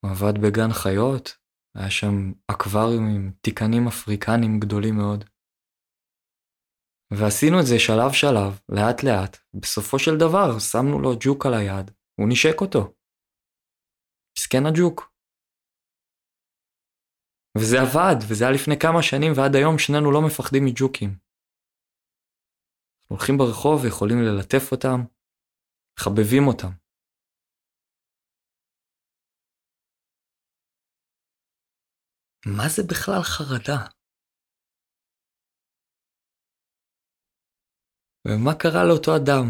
הוא 0.00 0.10
עבד 0.10 0.34
בגן 0.42 0.72
חיות, 0.82 1.28
היה 1.76 1.90
שם 1.90 2.32
אקווריום 2.50 3.04
עם 3.14 3.32
תיקנים 3.42 3.88
אפריקנים 3.88 4.60
גדולים 4.60 4.94
מאוד. 4.96 5.24
ועשינו 7.12 7.56
את 7.60 7.66
זה 7.66 7.78
שלב 7.78 8.12
שלב, 8.12 8.50
לאט 8.68 8.98
לאט, 9.04 9.36
בסופו 9.62 9.98
של 9.98 10.14
דבר 10.20 10.58
שמנו 10.58 11.00
לו 11.02 11.10
ג'וק 11.20 11.46
על 11.46 11.54
היד, 11.54 11.90
הוא 12.20 12.28
נשק 12.30 12.60
אותו. 12.60 12.94
מסכן 14.38 14.66
הג'וק. 14.66 15.09
וזה 17.58 17.76
עבד, 17.84 18.16
וזה 18.28 18.44
היה 18.44 18.54
לפני 18.54 18.76
כמה 18.84 19.00
שנים, 19.02 19.32
ועד 19.36 19.54
היום 19.56 19.78
שנינו 19.78 20.12
לא 20.12 20.20
מפחדים 20.26 20.62
מג'וקים. 20.64 21.10
הולכים 23.10 23.34
ברחוב 23.38 23.76
ויכולים 23.84 24.18
ללטף 24.26 24.64
אותם, 24.72 24.98
מחבבים 25.98 26.44
אותם. 26.48 26.72
מה 32.46 32.66
זה 32.76 32.82
בכלל 32.90 33.22
חרדה? 33.22 33.80
ומה 38.26 38.52
קרה 38.62 38.84
לאותו 38.88 39.10
אדם? 39.16 39.46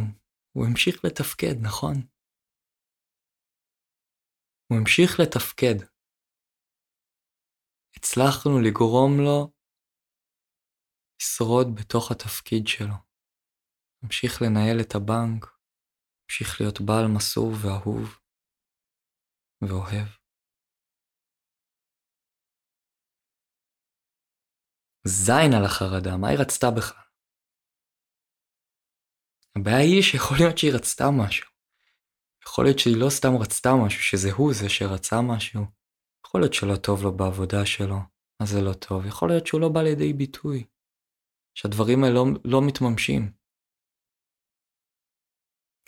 הוא 0.52 0.66
המשיך 0.66 1.04
לתפקד, 1.04 1.56
נכון? 1.62 1.94
הוא 4.66 4.78
המשיך 4.78 5.10
לתפקד. 5.20 5.99
הצלחנו 7.96 8.60
לגרום 8.64 9.12
לו 9.20 9.52
לשרוד 11.20 11.66
בתוך 11.80 12.10
התפקיד 12.10 12.66
שלו. 12.66 12.94
המשיך 14.02 14.42
לנהל 14.42 14.80
את 14.80 14.94
הבנק, 14.94 15.46
המשיך 16.24 16.60
להיות 16.60 16.80
בעל 16.80 17.06
מסור 17.16 17.50
ואהוב 17.62 18.18
ואוהב. 19.62 20.08
זין 25.06 25.52
על 25.56 25.64
החרדה, 25.64 26.16
מה 26.20 26.28
היא 26.28 26.38
רצתה 26.38 26.66
בכלל? 26.76 27.04
הבעיה 29.56 29.78
היא 29.78 30.02
שיכול 30.02 30.36
להיות 30.40 30.58
שהיא 30.58 30.72
רצתה 30.74 31.04
משהו. 31.22 31.50
יכול 32.44 32.64
להיות 32.64 32.78
שהיא 32.78 33.00
לא 33.02 33.10
סתם 33.10 33.34
רצתה 33.42 33.70
משהו, 33.84 34.02
שזה 34.02 34.28
הוא 34.36 34.52
זה 34.54 34.68
שרצה 34.68 35.16
משהו. 35.34 35.79
יכול 36.30 36.40
להיות 36.40 36.54
שלא 36.54 36.76
טוב 36.76 37.02
לו 37.02 37.16
בעבודה 37.16 37.66
שלו, 37.66 37.96
אז 38.42 38.48
זה 38.48 38.60
לא 38.60 38.72
טוב. 38.72 39.06
יכול 39.06 39.28
להיות 39.28 39.46
שהוא 39.46 39.60
לא 39.60 39.68
בא 39.68 39.82
לידי 39.82 40.12
ביטוי. 40.12 40.64
שהדברים 41.54 42.04
האלה 42.04 42.14
לא, 42.14 42.24
לא 42.44 42.60
מתממשים. 42.66 43.32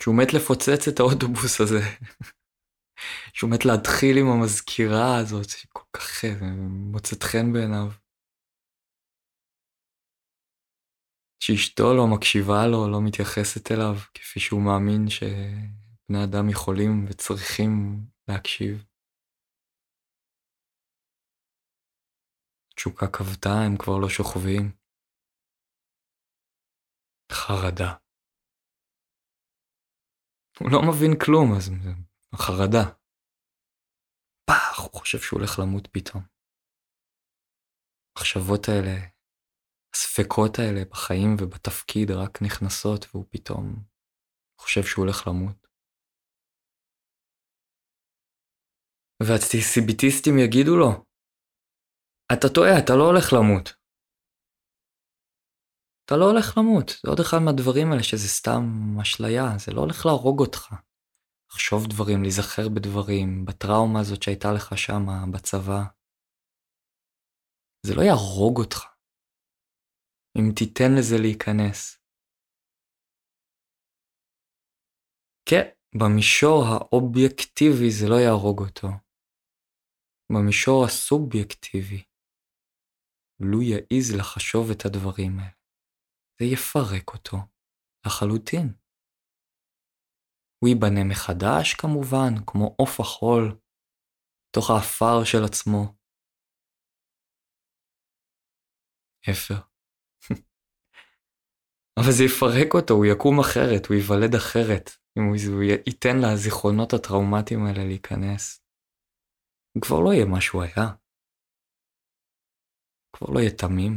שהוא 0.01 0.15
מת 0.15 0.33
לפוצץ 0.33 0.87
את 0.87 0.99
האוטובוס 0.99 1.61
הזה. 1.61 1.79
שהוא 3.35 3.49
מת 3.51 3.65
להתחיל 3.65 4.17
עם 4.17 4.27
המזכירה 4.27 5.17
הזאת, 5.17 5.49
שהיא 5.49 5.69
כל 5.73 5.87
כך 5.93 6.23
מוצאת 6.93 7.23
חן 7.23 7.53
בעיניו. 7.53 7.87
שאשתו 11.39 11.93
לא 11.93 12.07
מקשיבה 12.07 12.67
לו, 12.67 12.91
לא 12.91 13.01
מתייחסת 13.01 13.71
אליו, 13.71 13.95
כפי 14.13 14.39
שהוא 14.39 14.61
מאמין 14.61 15.09
שבני 15.09 16.23
אדם 16.23 16.49
יכולים 16.49 17.05
וצריכים 17.09 17.99
להקשיב. 18.27 18.92
תשוקה 22.83 23.07
כבתה, 23.07 23.53
הם 23.65 23.77
כבר 23.77 23.97
לא 24.01 24.09
שוכבים. 24.09 24.65
חרדה. 27.31 27.91
הוא 30.59 30.69
לא 30.71 30.79
מבין 30.89 31.11
כלום, 31.25 31.47
אז 31.57 31.65
חרדה. 32.35 32.85
פח, 34.49 34.79
הוא 34.83 34.99
חושב 34.99 35.17
שהוא 35.17 35.39
הולך 35.39 35.51
למות 35.59 35.87
פתאום. 35.93 36.23
המחשבות 38.09 38.63
האלה 38.69 38.95
הספקות 39.93 40.53
האלה 40.59 40.81
בחיים 40.91 41.29
ובתפקיד 41.39 42.07
רק 42.11 42.33
נכנסות 42.45 43.01
והוא 43.05 43.25
פתאום 43.29 43.65
חושב 44.61 44.83
שהוא 44.83 45.05
הולך 45.05 45.17
למות. 45.27 45.67
והציביטיסטים 49.23 50.35
יגידו 50.43 50.75
לו, 50.81 51.12
אתה 52.33 52.47
טועה, 52.55 52.79
אתה 52.83 52.93
לא 52.95 53.03
הולך 53.03 53.33
למות. 53.33 53.83
אתה 56.05 56.15
לא 56.17 56.25
הולך 56.31 56.57
למות, 56.57 56.89
זה 56.89 57.09
עוד 57.09 57.19
אחד 57.19 57.37
מהדברים 57.45 57.87
האלה 57.91 58.03
שזה 58.03 58.27
סתם 58.27 58.63
אשליה, 59.01 59.45
זה 59.57 59.71
לא 59.75 59.81
הולך 59.81 60.05
להרוג 60.05 60.39
אותך. 60.39 60.63
לחשוב 61.51 61.81
דברים, 61.89 62.21
להיזכר 62.21 62.69
בדברים, 62.75 63.45
בטראומה 63.45 63.99
הזאת 63.99 64.23
שהייתה 64.23 64.47
לך 64.55 64.77
שמה, 64.77 65.25
בצבא. 65.33 65.81
זה 67.85 67.93
לא 67.97 68.01
יהרוג 68.01 68.57
אותך. 68.57 68.79
אם 70.37 70.45
תיתן 70.57 70.91
לזה 70.97 71.15
להיכנס. 71.21 72.03
כן, 75.49 75.69
במישור 75.99 76.63
האובייקטיבי 76.65 77.89
זה 77.91 78.05
לא 78.09 78.15
יהרוג 78.15 78.59
אותו. 78.59 78.87
במישור 80.31 80.85
הסובייקטיבי, 80.85 82.03
לו 83.43 83.61
יעז 83.61 84.15
לחשוב 84.19 84.71
את 84.71 84.85
הדברים 84.85 85.39
האלה, 85.39 85.51
זה 86.39 86.45
יפרק 86.45 87.13
אותו 87.13 87.37
לחלוטין. 88.05 88.73
הוא 90.59 90.69
ייבנה 90.69 91.03
מחדש 91.03 91.73
כמובן, 91.73 92.33
כמו 92.47 92.75
עוף 92.77 92.99
החול, 92.99 93.59
תוך 94.55 94.69
האפר 94.69 95.23
של 95.23 95.43
עצמו. 95.45 95.95
אפר. 99.29 99.59
אבל 101.99 102.11
זה 102.17 102.23
יפרק 102.23 102.73
אותו, 102.73 102.93
הוא 102.93 103.05
יקום 103.05 103.39
אחרת, 103.39 103.85
הוא 103.87 103.95
ייוולד 103.95 104.35
אחרת, 104.35 104.89
אם 105.17 105.23
הוא 105.23 105.35
ייתן 105.87 106.15
לזיכרונות 106.23 106.93
הטראומטיים 106.93 107.65
האלה 107.65 107.83
להיכנס. 107.85 108.65
הוא 109.75 109.81
כבר 109.81 109.99
לא 109.99 110.13
יהיה 110.13 110.25
מה 110.25 110.41
שהוא 110.41 110.63
היה. 110.63 111.02
כבר 113.13 113.27
לא 113.33 113.39
יהיה 113.39 113.51
תמים. 113.61 113.93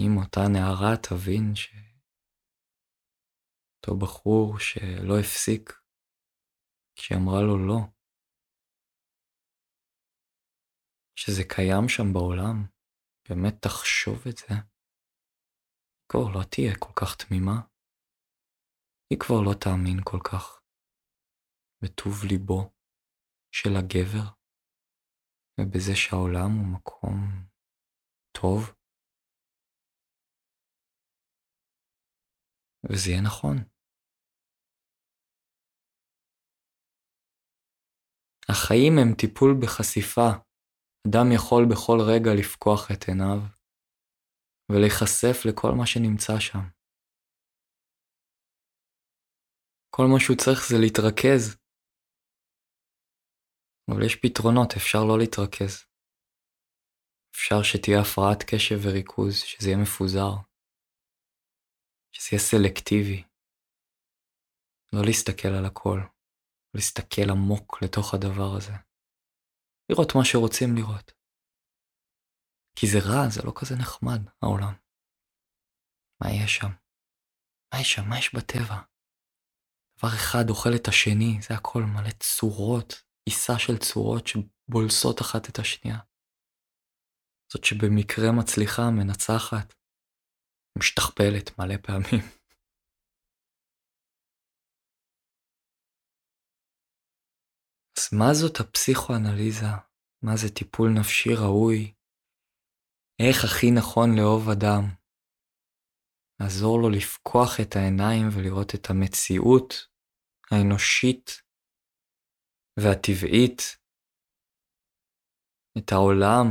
אם 0.00 0.12
אותה 0.16 0.40
נערה 0.54 0.92
תבין 1.02 1.54
ש... 1.54 1.62
אותו 3.76 3.98
בחור 4.02 4.58
שלא 4.58 5.14
הפסיק 5.20 5.64
כשהיא 6.94 7.18
אמרה 7.18 7.40
לו 7.48 7.66
לא, 7.68 7.78
שזה 11.18 11.42
קיים 11.54 11.84
שם 11.88 12.12
בעולם, 12.12 12.56
באמת 13.28 13.54
תחשוב 13.62 14.18
את 14.30 14.36
זה, 14.36 14.54
כבר 16.08 16.26
לא 16.34 16.42
תהיה 16.50 16.72
כל 16.78 16.94
כך 17.00 17.10
תמימה. 17.22 17.56
היא 19.10 19.18
כבר 19.20 19.40
לא 19.46 19.52
תאמין 19.64 19.98
כל 20.04 20.20
כך 20.30 20.62
בטוב 21.82 22.14
ליבו 22.30 22.72
של 23.54 23.72
הגבר, 23.78 24.41
ובזה 25.62 25.96
שהעולם 25.96 26.50
הוא 26.58 26.66
מקום 26.76 27.16
טוב. 28.32 28.74
וזה 32.90 33.10
יהיה 33.10 33.22
נכון. 33.22 33.56
החיים 38.48 38.92
הם 38.98 39.14
טיפול 39.20 39.50
בחשיפה 39.62 40.28
אדם 41.08 41.26
יכול 41.34 41.62
בכל 41.70 41.98
רגע 42.10 42.30
לפקוח 42.40 42.90
את 42.92 43.08
עיניו 43.08 43.38
ולהיחשף 44.72 45.36
לכל 45.48 45.72
מה 45.78 45.86
שנמצא 45.86 46.40
שם. 46.40 46.64
כל 49.90 50.04
מה 50.12 50.20
שהוא 50.20 50.36
צריך 50.36 50.60
זה 50.68 50.76
להתרכז. 50.80 51.61
אבל 53.90 54.02
יש 54.06 54.16
פתרונות, 54.22 54.70
אפשר 54.76 54.98
לא 55.08 55.18
להתרכז. 55.18 55.74
אפשר 57.34 57.62
שתהיה 57.62 58.00
הפרעת 58.00 58.40
קשב 58.50 58.78
וריכוז, 58.82 59.34
שזה 59.38 59.68
יהיה 59.68 59.82
מפוזר, 59.82 60.32
שזה 62.12 62.28
יהיה 62.32 62.42
סלקטיבי. 62.48 63.22
לא 64.92 65.00
להסתכל 65.06 65.48
על 65.58 65.64
הכל, 65.64 65.98
להסתכל 66.74 67.30
עמוק 67.30 67.82
לתוך 67.82 68.14
הדבר 68.14 68.50
הזה. 68.56 68.72
לראות 69.90 70.10
מה 70.16 70.24
שרוצים 70.24 70.70
לראות. 70.76 71.12
כי 72.76 72.86
זה 72.92 72.98
רע, 72.98 73.28
זה 73.34 73.40
לא 73.44 73.52
כזה 73.60 73.74
נחמד, 73.80 74.20
העולם. 74.42 74.74
מה 76.20 76.28
יש 76.44 76.56
שם? 76.56 76.72
מה 77.68 77.80
יש 77.80 77.92
שם? 77.92 78.02
מה 78.08 78.18
יש 78.18 78.34
בטבע? 78.34 78.78
דבר 79.98 80.08
אחד 80.08 80.44
אוכל 80.50 80.70
את 80.76 80.88
השני, 80.88 81.32
זה 81.42 81.54
הכל 81.54 81.82
מלא 81.82 82.10
צורות, 82.10 82.92
עיסה 83.24 83.58
של 83.58 83.78
צורות 83.78 84.26
שבולסות 84.26 85.20
אחת 85.20 85.48
את 85.48 85.58
השנייה. 85.58 85.98
זאת 87.52 87.64
שבמקרה 87.64 88.32
מצליחה, 88.38 88.82
מנצחת, 88.90 89.74
משתכפלת 90.78 91.58
מלא 91.58 91.76
פעמים. 91.82 92.24
אז 97.98 98.08
מה 98.18 98.34
זאת 98.34 98.60
הפסיכואנליזה? 98.60 99.72
מה 100.22 100.36
זה 100.36 100.48
טיפול 100.54 100.88
נפשי 101.00 101.30
ראוי? 101.42 101.94
איך 103.18 103.44
הכי 103.44 103.70
נכון 103.70 104.08
לאהוב 104.16 104.48
אדם? 104.48 104.82
לעזור 106.40 106.78
לו 106.82 106.90
לפקוח 106.90 107.60
את 107.60 107.76
העיניים 107.76 108.28
ולראות 108.32 108.74
את 108.74 108.90
המציאות 108.90 109.74
האנושית 110.50 111.42
והטבעית, 112.80 113.60
את 115.78 115.92
העולם, 115.92 116.46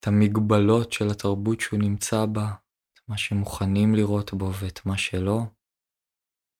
את 0.00 0.06
המגבלות 0.06 0.92
של 0.92 1.04
התרבות 1.12 1.60
שהוא 1.60 1.80
נמצא 1.82 2.26
בה, 2.34 2.48
את 2.92 3.08
מה 3.08 3.18
שמוכנים 3.18 3.94
לראות 3.94 4.30
בו 4.38 4.48
ואת 4.60 4.86
מה 4.86 4.98
שלא, 4.98 5.38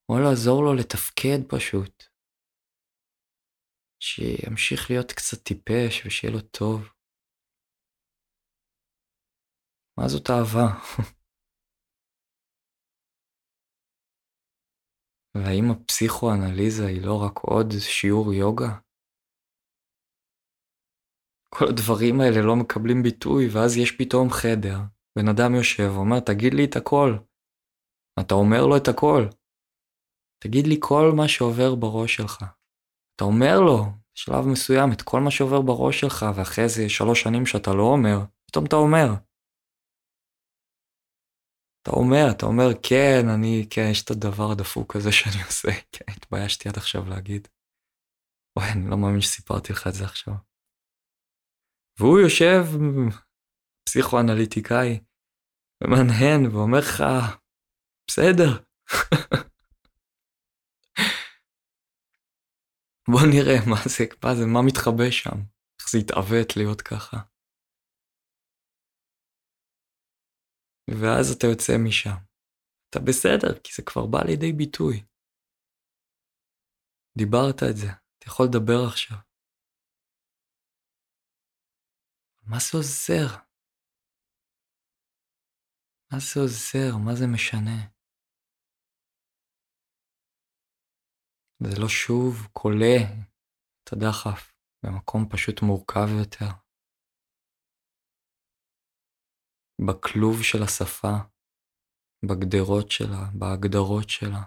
או 0.08 0.14
לעזור 0.24 0.62
לו 0.64 0.74
לתפקד 0.74 1.38
פשוט. 1.48 2.04
שימשיך 4.00 4.90
להיות 4.90 5.12
קצת 5.12 5.38
טיפש 5.42 6.06
ושיהיה 6.06 6.32
לו 6.34 6.40
טוב. 6.40 6.78
מה 9.98 10.08
זאת 10.08 10.30
אהבה? 10.30 10.66
והאם 15.36 15.70
הפסיכואנליזה 15.70 16.86
היא 16.86 17.06
לא 17.06 17.22
רק 17.22 17.38
עוד 17.38 17.72
שיעור 17.78 18.34
יוגה? 18.34 18.78
כל 21.54 21.64
הדברים 21.68 22.20
האלה 22.20 22.42
לא 22.42 22.56
מקבלים 22.56 23.02
ביטוי, 23.02 23.48
ואז 23.52 23.76
יש 23.76 23.92
פתאום 23.98 24.30
חדר, 24.30 24.78
בן 25.18 25.28
אדם 25.28 25.54
יושב 25.54 25.90
ואומר, 25.94 26.20
תגיד 26.20 26.54
לי 26.54 26.64
את 26.64 26.76
הכל. 26.76 27.16
אתה 28.20 28.34
אומר 28.34 28.66
לו 28.66 28.76
את 28.76 28.88
הכל. 28.88 29.26
תגיד 30.42 30.66
לי 30.66 30.76
כל 30.80 31.12
מה 31.16 31.28
שעובר 31.28 31.74
בראש 31.74 32.16
שלך. 32.16 32.44
אתה 33.16 33.24
אומר 33.24 33.60
לו, 33.60 33.84
בשלב 34.14 34.46
מסוים, 34.52 34.92
את 34.92 35.02
כל 35.02 35.20
מה 35.20 35.30
שעובר 35.30 35.60
בראש 35.62 36.00
שלך, 36.00 36.26
ואחרי 36.34 36.68
זה 36.68 36.88
שלוש 36.88 37.22
שנים 37.22 37.46
שאתה 37.46 37.70
לא 37.74 37.82
אומר, 37.82 38.18
פתאום 38.50 38.64
אתה 38.66 38.76
אומר. 38.76 39.27
אתה 41.82 41.90
אומר, 41.90 42.30
אתה 42.30 42.46
אומר, 42.46 42.68
כן, 42.82 43.28
אני, 43.34 43.66
כן, 43.70 43.88
יש 43.90 44.04
את 44.04 44.10
הדבר 44.10 44.50
הדפוק 44.52 44.96
הזה 44.96 45.12
שאני 45.12 45.42
עושה, 45.46 45.68
כן, 45.92 46.04
התביישתי 46.08 46.68
עד 46.68 46.76
עכשיו 46.76 47.08
להגיד. 47.08 47.48
וואי, 48.58 48.68
אני 48.72 48.90
לא 48.90 48.96
מאמין 48.96 49.20
שסיפרתי 49.20 49.72
לך 49.72 49.86
את 49.86 49.94
זה 49.94 50.04
עכשיו. 50.04 50.34
והוא 51.98 52.18
יושב, 52.18 52.62
פסיכואנליטיקאי, 53.88 55.00
ומנהן, 55.82 56.46
ואומר 56.46 56.78
לך, 56.78 57.02
בסדר. 58.10 58.64
בוא 63.12 63.20
נראה 63.32 63.56
מה 63.70 63.76
זה, 63.86 64.04
מה 64.24 64.34
זה, 64.34 64.46
מה 64.46 64.62
מתחבא 64.62 65.10
שם, 65.10 65.36
איך 65.80 65.90
זה 65.90 65.98
התעוות 65.98 66.56
להיות 66.56 66.82
ככה. 66.82 67.16
ואז 70.88 71.26
אתה 71.36 71.46
יוצא 71.46 71.72
משם. 71.88 72.18
אתה 72.90 72.98
בסדר, 72.98 73.60
כי 73.64 73.72
זה 73.76 73.82
כבר 73.86 74.06
בא 74.06 74.18
לידי 74.26 74.52
ביטוי. 74.52 74.96
דיברת 77.18 77.62
את 77.70 77.76
זה, 77.76 77.86
אתה 77.86 78.26
יכול 78.26 78.46
לדבר 78.46 78.80
עכשיו. 78.88 79.18
מה 82.42 82.58
זה 82.58 82.78
עוזר? 82.78 83.28
מה 86.12 86.18
זה 86.18 86.40
עוזר? 86.40 86.96
מה 87.04 87.12
זה 87.14 87.26
משנה? 87.34 87.78
זה 91.62 91.80
לא 91.82 91.88
שוב 91.88 92.46
קולה 92.52 92.96
את 93.84 93.92
הדחף 93.92 94.52
במקום 94.82 95.28
פשוט 95.32 95.62
מורכב 95.62 96.08
יותר. 96.20 96.67
בכלוב 99.86 100.42
של 100.42 100.62
השפה, 100.62 101.14
בגדרות 102.28 102.90
שלה, 102.90 103.22
בהגדרות 103.38 104.08
שלה. 104.08 104.42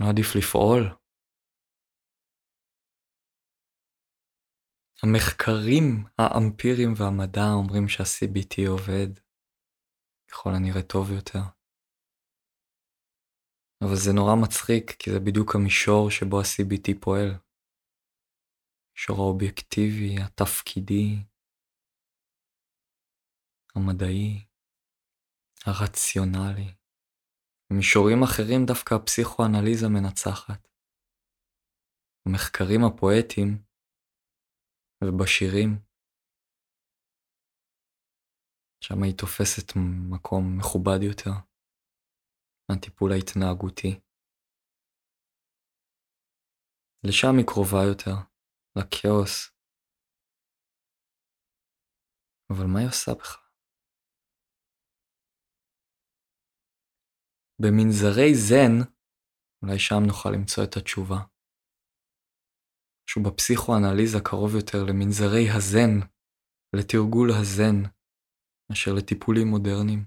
לא 0.00 0.06
עדיף 0.10 0.28
לפעול? 0.36 0.82
המחקרים 5.02 6.04
האמפיריים 6.18 6.92
והמדע 6.96 7.46
אומרים 7.58 7.88
שה-CBT 7.88 8.68
עובד 8.68 9.10
ככל 10.28 10.50
הנראה 10.56 10.82
טוב 10.82 11.10
יותר. 11.10 11.44
אבל 13.84 13.96
זה 14.04 14.12
נורא 14.12 14.34
מצחיק, 14.44 14.90
כי 14.98 15.10
זה 15.10 15.20
בדיוק 15.20 15.54
המישור 15.54 16.10
שבו 16.10 16.40
ה-CBT 16.40 16.88
פועל. 17.00 17.28
המישור 18.90 19.16
האובייקטיבי, 19.18 20.22
התפקידי, 20.24 21.31
המדעי, 23.76 24.46
הרציונלי. 25.66 26.74
במישורים 27.70 28.22
אחרים 28.22 28.60
דווקא 28.66 28.94
הפסיכואנליזה 28.94 29.86
מנצחת. 29.94 30.68
המחקרים 32.26 32.80
הפואטיים 32.84 33.48
ובשירים. 35.04 35.70
שם 38.84 39.02
היא 39.02 39.18
תופסת 39.18 39.68
מקום 40.10 40.58
מכובד 40.58 41.02
יותר 41.02 41.30
מהטיפול 42.68 43.12
ההתנהגותי. 43.12 44.00
לשם 47.06 47.34
היא 47.38 47.46
קרובה 47.46 47.82
יותר, 47.90 48.16
לכאוס. 48.78 49.52
אבל 52.50 52.66
מה 52.72 52.78
היא 52.78 52.88
עושה 52.88 53.12
בכלל? 53.20 53.41
במנזרי 57.62 58.34
זן, 58.34 58.74
אולי 59.62 59.78
שם 59.78 60.02
נוכל 60.06 60.30
למצוא 60.30 60.64
את 60.64 60.76
התשובה. 60.76 61.20
שהוא 63.06 63.24
בפסיכואנליזה 63.24 64.18
קרוב 64.24 64.54
יותר 64.54 64.84
למנזרי 64.84 65.50
הזן, 65.50 65.92
לתרגול 66.76 67.30
הזן, 67.30 67.78
מאשר 68.70 68.90
לטיפולים 68.98 69.48
מודרניים. 69.48 70.04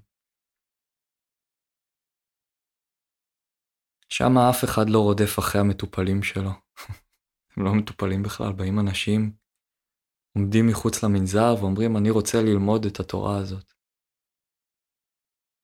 שם 4.09 4.37
אף 4.49 4.63
אחד 4.63 4.85
לא 4.89 4.99
רודף 4.99 5.39
אחרי 5.39 5.61
המטופלים 5.61 6.23
שלו. 6.23 6.51
הם 7.51 7.65
לא 7.65 7.71
מטופלים 7.73 8.23
בכלל, 8.23 8.53
באים 8.53 8.79
אנשים, 8.79 9.35
עומדים 10.37 10.67
מחוץ 10.67 11.03
למנזר 11.03 11.55
ואומרים, 11.59 11.97
אני 11.97 12.09
רוצה 12.09 12.37
ללמוד 12.41 12.85
את 12.85 12.99
התורה 12.99 13.37
הזאת. 13.37 13.74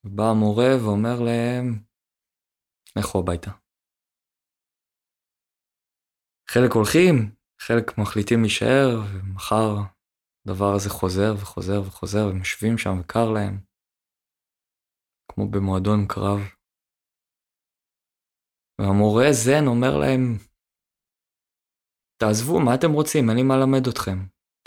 בא 0.04 0.24
המורה 0.24 0.70
ואומר 0.84 1.18
להם, 1.26 1.84
לכו 2.95 3.20
הביתה. 3.20 3.52
חלק 6.49 6.72
הולכים, 6.74 7.36
חלק 7.62 7.97
מחליטים 7.97 8.39
להישאר, 8.41 8.89
ומחר 9.14 9.70
הדבר 10.45 10.74
הזה 10.76 10.89
חוזר 10.89 11.34
וחוזר 11.41 11.82
וחוזר, 11.88 12.26
והם 12.28 12.38
יושבים 12.38 12.78
שם 12.78 12.99
וקר 13.02 13.26
להם, 13.34 13.56
כמו 15.32 15.52
במועדון 15.52 16.08
קרב. 16.08 16.39
והמורה 18.80 19.26
זן 19.32 19.68
אומר 19.68 19.97
להם, 19.97 20.38
תעזבו, 22.22 22.60
מה 22.60 22.76
אתם 22.76 22.91
רוצים? 22.91 23.30
אין 23.30 23.38
לי 23.38 23.43
מה 23.43 23.58
ללמד 23.58 23.88
אתכם. 23.88 24.18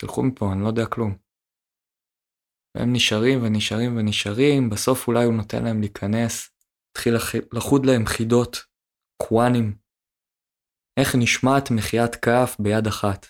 תלכו 0.00 0.22
מפה, 0.22 0.52
אני 0.52 0.62
לא 0.62 0.68
יודע 0.68 0.86
כלום. 0.94 1.23
והם 2.74 2.90
נשארים 2.92 3.38
ונשארים 3.42 3.96
ונשארים, 3.96 4.70
בסוף 4.70 5.08
אולי 5.08 5.24
הוא 5.24 5.34
נותן 5.34 5.64
להם 5.64 5.80
להיכנס, 5.80 6.50
התחיל 6.90 7.14
לחוד 7.56 7.82
להם 7.86 8.04
חידות, 8.06 8.56
קוואנים. 9.22 9.78
איך 11.00 11.08
נשמעת 11.22 11.64
מחיית 11.76 12.14
כף 12.24 12.50
ביד 12.62 12.86
אחת. 12.86 13.26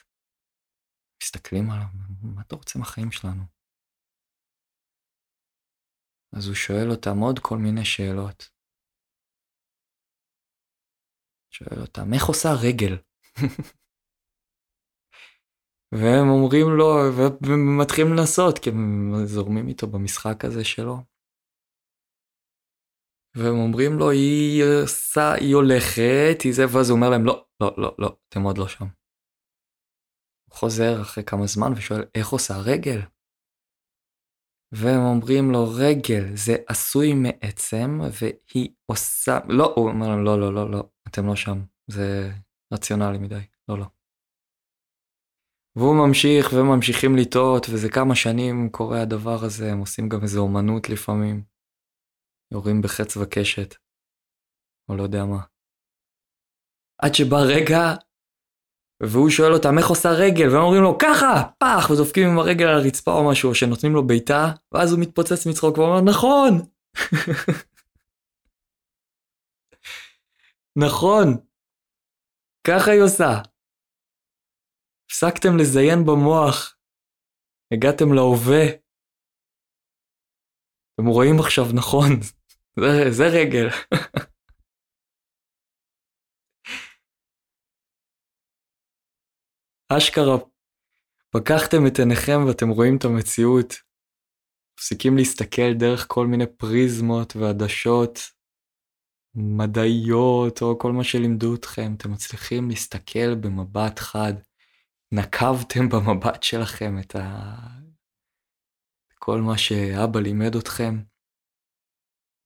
מסתכלים 1.23 1.71
עליו, 1.71 1.87
מה 2.23 2.43
אתה 2.43 2.57
רוצה 2.57 2.79
מהחיים 2.79 3.11
שלנו? 3.13 3.45
אז 6.37 6.47
הוא 6.47 6.55
שואל 6.55 6.91
אותם 6.91 7.19
עוד 7.19 7.39
כל 7.39 7.59
מיני 7.59 7.85
שאלות. 7.85 8.51
שואל 11.51 11.81
אותם, 11.81 12.15
איך 12.15 12.25
עושה 12.25 12.49
רגל? 12.63 12.95
והם 15.93 16.29
אומרים 16.29 16.67
לו, 16.79 16.87
ומתחילים 17.47 18.13
לנסות, 18.13 18.59
כי 18.59 18.71
הם 18.71 19.13
זורמים 19.25 19.69
איתו 19.69 19.87
במשחק 19.87 20.45
הזה 20.45 20.65
שלו. 20.65 20.97
והם 23.37 23.55
אומרים 23.55 23.93
לו, 23.99 24.11
היא 24.11 24.65
עושה, 24.85 25.33
היא 25.33 25.55
הולכת, 25.55 26.37
היא 26.45 26.55
זה, 26.55 26.63
ואז 26.73 26.91
הוא 26.91 26.97
אומר 26.97 27.11
להם, 27.11 27.25
לא, 27.25 27.47
לא, 27.61 27.75
לא, 27.79 27.95
לא, 27.99 28.17
אתם 28.29 28.43
עוד 28.43 28.59
לא 28.59 28.69
שם. 28.69 28.85
הוא 30.49 30.57
חוזר 30.57 31.03
אחרי 31.03 31.25
כמה 31.25 31.47
זמן 31.47 31.73
ושואל, 31.77 32.05
איך 32.15 32.29
עושה 32.29 32.55
רגל? 32.65 33.01
והם 34.73 35.01
אומרים 35.01 35.51
לו, 35.51 35.65
רגל 35.77 36.37
זה 36.37 36.57
עשוי 36.67 37.15
מעצם, 37.15 38.01
והיא 38.01 38.69
עושה, 38.87 39.39
לא, 39.49 39.75
הוא 39.77 39.89
אומר 39.89 40.09
להם, 40.09 40.25
לא, 40.25 40.41
לא, 40.41 40.55
לא, 40.55 40.71
לא, 40.71 40.89
אתם 41.09 41.27
לא 41.27 41.37
שם, 41.37 41.59
זה 41.87 42.31
רציונלי 42.73 43.19
מדי, 43.19 43.41
לא, 43.69 43.79
לא. 43.79 43.94
והוא 45.77 46.07
ממשיך 46.07 46.53
וממשיכים 46.53 47.17
לטעות, 47.17 47.67
וזה 47.71 47.89
כמה 47.89 48.15
שנים 48.15 48.69
קורה 48.71 49.03
הדבר 49.03 49.45
הזה, 49.45 49.73
הם 49.73 49.79
עושים 49.79 50.09
גם 50.09 50.23
איזה 50.23 50.39
אומנות 50.39 50.89
לפעמים. 50.89 51.43
יורים 52.53 52.83
בחץ 52.83 53.17
וקשת, 53.17 53.75
או 54.89 54.97
לא 54.97 55.03
יודע 55.03 55.25
מה. 55.25 55.41
עד 56.99 57.15
שבא 57.15 57.37
רגע, 57.37 57.95
והוא 59.03 59.31
שואל 59.31 59.53
אותם 59.53 59.79
איך 59.79 59.87
עושה 59.89 60.09
רגל, 60.11 60.49
והם 60.49 60.63
אומרים 60.63 60.83
לו 60.83 60.99
ככה, 60.99 61.43
פח, 61.59 61.91
ודופקים 61.91 62.29
עם 62.29 62.39
הרגל 62.39 62.67
על 62.67 62.79
הרצפה 62.79 63.13
או 63.13 63.31
משהו, 63.31 63.49
או 63.49 63.55
שנותנים 63.55 63.93
לו 63.93 64.07
בעיטה, 64.07 64.53
ואז 64.73 64.93
הוא 64.93 65.01
מתפוצץ 65.01 65.47
מצחוק 65.47 65.79
ואומר 65.79 66.01
נכון. 66.01 66.61
נכון, 70.77 71.37
ככה 72.67 72.91
היא 72.91 73.03
עושה. 73.03 73.54
הפסקתם 75.07 75.57
לזיין 75.61 76.05
במוח, 76.07 76.77
הגעתם 77.75 78.15
להווה. 78.15 78.65
אתם 80.95 81.07
רואים 81.07 81.37
עכשיו 81.41 81.65
נכון, 81.75 82.11
זה, 82.81 83.11
זה 83.11 83.25
רגל. 83.33 83.69
אשכרה, 89.89 90.37
פקחתם 91.31 91.87
את 91.87 91.99
עיניכם 91.99 92.41
ואתם 92.49 92.69
רואים 92.69 92.97
את 92.97 93.05
המציאות. 93.05 93.75
מפסיקים 94.79 95.17
להסתכל 95.17 95.75
דרך 95.79 96.07
כל 96.09 96.27
מיני 96.27 96.47
פריזמות 96.47 97.37
ועדשות 97.37 98.19
מדעיות 99.35 100.63
או 100.63 100.79
כל 100.79 100.93
מה 100.93 101.05
שלימדו 101.05 101.55
אתכם, 101.55 101.95
אתם 101.97 102.13
מצליחים 102.13 102.69
להסתכל 102.69 103.35
במבט 103.35 103.99
חד. 103.99 104.35
נקבתם 105.19 105.89
במבט 105.89 106.43
שלכם 106.43 106.99
את 107.01 107.15
ה... 107.17 107.57
כל 109.19 109.41
מה 109.41 109.59
שאבא 109.59 110.21
לימד 110.21 110.57
אתכם, 110.57 110.95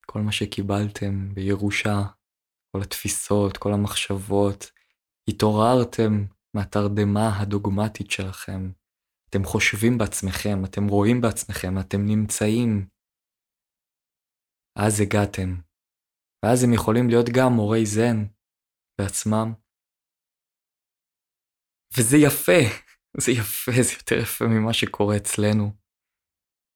כל 0.07 0.21
מה 0.21 0.33
שקיבלתם 0.33 1.35
בירושה, 1.35 2.03
כל 2.73 2.83
התפיסות, 2.83 3.57
כל 3.57 3.73
המחשבות, 3.73 4.71
התעוררתם 5.29 6.25
מהתרדמה 6.55 7.41
הדוגמטית 7.41 8.11
שלכם. 8.11 8.71
אתם 9.31 9.45
חושבים 9.45 9.99
בעצמכם, 9.99 10.65
אתם 10.65 10.89
רואים 10.89 11.21
בעצמכם, 11.21 11.79
אתם 11.81 11.99
נמצאים. 12.07 12.89
אז 14.79 15.01
הגעתם. 15.01 15.55
ואז 16.43 16.65
הם 16.65 16.73
יכולים 16.73 17.09
להיות 17.09 17.27
גם 17.37 17.53
מורי 17.53 17.87
זן 17.87 18.25
בעצמם. 19.01 19.53
וזה 21.97 22.17
יפה, 22.17 22.63
זה 23.23 23.33
יפה, 23.33 23.73
זה 23.83 23.93
יותר 23.93 24.19
יפה 24.23 24.45
ממה 24.45 24.73
שקורה 24.73 25.17
אצלנו. 25.17 25.73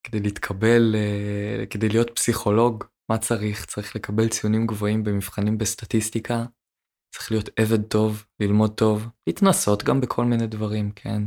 כדי 0.07 0.19
להתקבל, 0.19 0.95
אה, 0.95 1.65
כדי 1.69 1.89
להיות 1.89 2.09
פסיכולוג, 2.15 2.83
מה 3.11 3.17
צריך? 3.17 3.65
צריך 3.65 3.95
לקבל 3.95 4.29
ציונים 4.29 4.67
גבוהים 4.67 5.03
במבחנים 5.03 5.57
בסטטיסטיקה, 5.57 6.45
צריך 7.15 7.31
להיות 7.31 7.49
עבד 7.59 7.83
טוב, 7.89 8.25
ללמוד 8.39 8.73
טוב, 8.77 9.07
להתנסות 9.27 9.83
גם 9.83 10.01
בכל 10.01 10.25
מיני 10.25 10.47
דברים, 10.47 10.91
כן? 10.91 11.21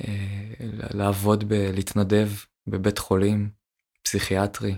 אה, 0.00 0.54
לעבוד, 0.94 1.44
ב, 1.48 1.52
להתנדב 1.52 2.28
בבית 2.66 2.98
חולים 2.98 3.50
פסיכיאטרי. 4.04 4.74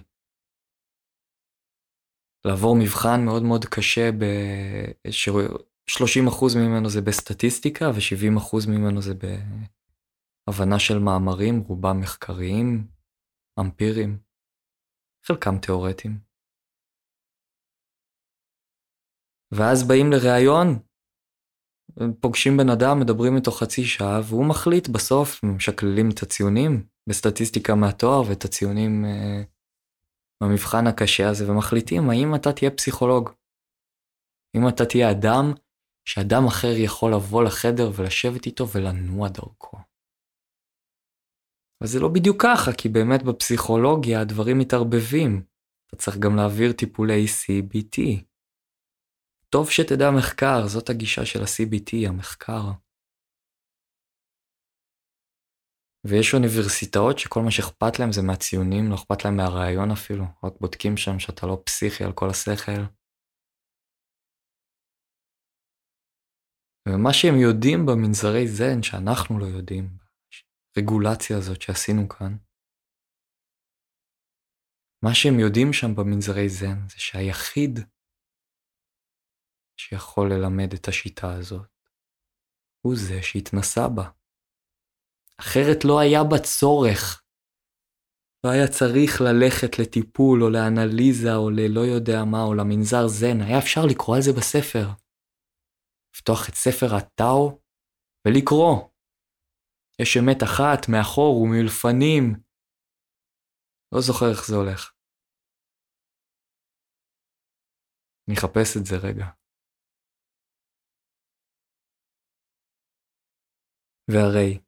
לעבור 2.45 2.77
מבחן 2.77 3.25
מאוד 3.25 3.43
מאוד 3.43 3.65
קשה, 3.65 4.11
ב... 4.13 4.25
ש-30% 5.87 6.59
ממנו 6.59 6.89
זה 6.91 7.01
בסטטיסטיקה 7.01 7.85
ו-70% 7.85 8.69
ממנו 8.69 9.03
זה 9.03 9.15
בהבנה 9.15 10.79
של 10.79 10.99
מאמרים, 10.99 11.59
רובם 11.59 12.01
מחקריים, 12.01 12.87
אמפיריים, 13.61 14.19
חלקם 15.27 15.59
תיאורטיים. 15.59 16.19
ואז 19.53 19.89
באים 19.89 20.13
לראיון, 20.13 20.79
פוגשים 22.21 22.57
בן 22.57 22.69
אדם, 22.69 23.01
מדברים 23.01 23.37
איתו 23.37 23.51
חצי 23.51 23.85
שעה, 23.85 24.21
והוא 24.25 24.47
מחליט 24.47 24.89
בסוף, 24.89 25.45
משקללים 25.45 26.11
את 26.11 26.23
הציונים 26.23 26.87
בסטטיסטיקה 27.09 27.75
מהתואר 27.75 28.23
ואת 28.29 28.45
הציונים 28.45 29.05
אה, 29.05 29.43
במבחן 30.43 30.87
הקשה 30.87 31.29
הזה, 31.29 31.51
ומחליטים 31.51 32.11
האם 32.11 32.35
אתה 32.35 32.53
תהיה 32.53 32.71
פסיכולוג. 32.71 33.31
אם 34.57 34.69
אתה 34.69 34.85
תהיה 34.87 35.11
אדם 35.11 35.53
שאדם 36.05 36.47
אחר 36.49 36.75
יכול 36.77 37.15
לבוא 37.15 37.43
לחדר 37.43 37.91
ולשבת 37.97 38.47
איתו 38.47 38.69
ולנוע 38.69 39.29
דרכו. 39.29 39.77
אבל 41.81 41.89
זה 41.89 42.01
לא 42.01 42.09
בדיוק 42.09 42.43
ככה, 42.43 42.71
כי 42.79 42.89
באמת 42.89 43.23
בפסיכולוגיה 43.23 44.21
הדברים 44.21 44.59
מתערבבים. 44.59 45.43
אתה 45.87 45.97
צריך 45.97 46.17
גם 46.19 46.37
להעביר 46.37 46.73
טיפולי 46.73 47.25
CBT, 47.25 48.23
טוב 49.53 49.71
שתדע 49.71 50.11
מחקר, 50.11 50.67
זאת 50.67 50.91
הגישה 50.91 51.25
של 51.27 51.41
ה-CBT, 51.43 52.09
המחקר. 52.09 52.63
ויש 56.07 56.35
אוניברסיטאות 56.35 57.19
שכל 57.19 57.41
מה 57.43 57.51
שאכפת 57.51 57.99
להם 57.99 58.13
זה 58.13 58.23
מהציונים, 58.23 58.91
לא 58.91 58.95
אכפת 58.95 59.25
להם 59.25 59.37
מהרעיון 59.37 59.91
אפילו, 59.91 60.25
רק 60.45 60.53
בודקים 60.61 60.97
שם 60.97 61.19
שאתה 61.19 61.47
לא 61.47 61.63
פסיכי 61.67 62.05
על 62.05 62.13
כל 62.13 62.31
השכל. 62.31 62.83
ומה 66.89 67.13
שהם 67.13 67.35
יודעים 67.41 67.87
במנזרי 67.87 68.49
זן, 68.49 68.83
שאנחנו 68.83 69.39
לא 69.39 69.47
יודעים, 69.47 69.99
הרגולציה 70.77 71.39
הזאת 71.39 71.63
שעשינו 71.63 72.09
כאן, 72.09 72.37
מה 75.05 75.15
שהם 75.15 75.41
יודעים 75.41 75.73
שם 75.73 75.95
במנזרי 75.95 76.49
זן 76.49 76.89
זה 76.89 76.99
שהיחיד 76.99 77.79
שיכול 79.77 80.33
ללמד 80.33 80.73
את 80.75 80.89
השיטה 80.89 81.35
הזאת, 81.35 81.69
הוא 82.81 82.95
זה 82.97 83.23
שהתנסה 83.23 83.89
בה. 83.89 84.11
אחרת 85.41 85.85
לא 85.85 86.01
היה 86.01 86.25
בה 86.31 86.39
צורך. 86.39 87.23
לא 88.47 88.51
היה 88.51 88.69
צריך 88.69 89.21
ללכת 89.21 89.79
לטיפול 89.79 90.43
או 90.43 90.51
לאנליזה 90.51 91.35
או 91.35 91.51
ללא 91.51 91.81
יודע 91.81 92.25
מה 92.25 92.43
או 92.43 92.55
למנזר 92.55 93.09
זן, 93.09 93.41
היה 93.41 93.59
אפשר 93.59 93.81
לקרוא 93.91 94.17
על 94.17 94.23
זה 94.23 94.33
בספר. 94.33 95.02
לפתוח 96.15 96.49
את 96.49 96.55
ספר 96.55 96.87
הטאו 96.97 97.61
ולקרוא. 98.27 98.91
יש 100.03 100.17
אמת 100.17 100.41
אחת 100.43 100.81
מאחור 100.93 101.33
ומלפנים. 101.43 102.25
לא 103.95 104.01
זוכר 104.01 104.27
איך 104.31 104.47
זה 104.49 104.57
הולך. 104.57 104.95
אני 108.29 108.37
אחפש 108.39 108.77
את 108.77 108.85
זה 108.87 108.97
רגע. 109.09 109.27
והרי 114.11 114.59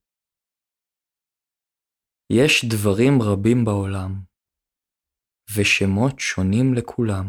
יש 2.32 2.64
דברים 2.72 3.14
רבים 3.22 3.64
בעולם, 3.64 4.10
ושמות 5.56 6.14
שונים 6.18 6.66
לכולם, 6.76 7.26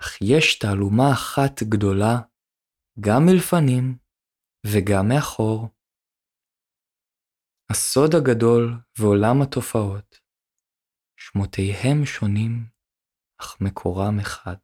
אך 0.00 0.18
יש 0.22 0.58
תעלומה 0.58 1.12
אחת 1.12 1.62
גדולה, 1.72 2.27
גם 3.00 3.22
מלפנים 3.26 3.98
וגם 4.66 5.08
מאחור. 5.08 5.68
הסוד 7.70 8.10
הגדול 8.14 8.62
ועולם 8.98 9.42
התופעות, 9.42 10.20
שמותיהם 11.16 12.04
שונים, 12.04 12.52
אך 13.40 13.56
מקורם 13.60 14.20
אחד. 14.20 14.56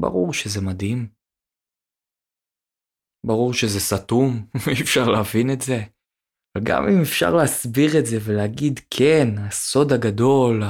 ברור 0.00 0.32
שזה 0.32 0.60
מדהים. 0.60 1.14
ברור 3.26 3.52
שזה 3.52 3.80
סתום, 3.80 4.30
אי 4.70 4.82
אפשר 4.82 5.04
להבין 5.14 5.50
את 5.52 5.60
זה. 5.60 5.78
אבל 6.54 6.64
גם 6.68 6.82
אם 6.82 7.02
אפשר 7.02 7.30
להסביר 7.36 7.90
את 7.98 8.06
זה 8.06 8.16
ולהגיד, 8.26 8.80
כן, 8.90 9.28
הסוד 9.48 9.92
הגדול, 9.92 10.62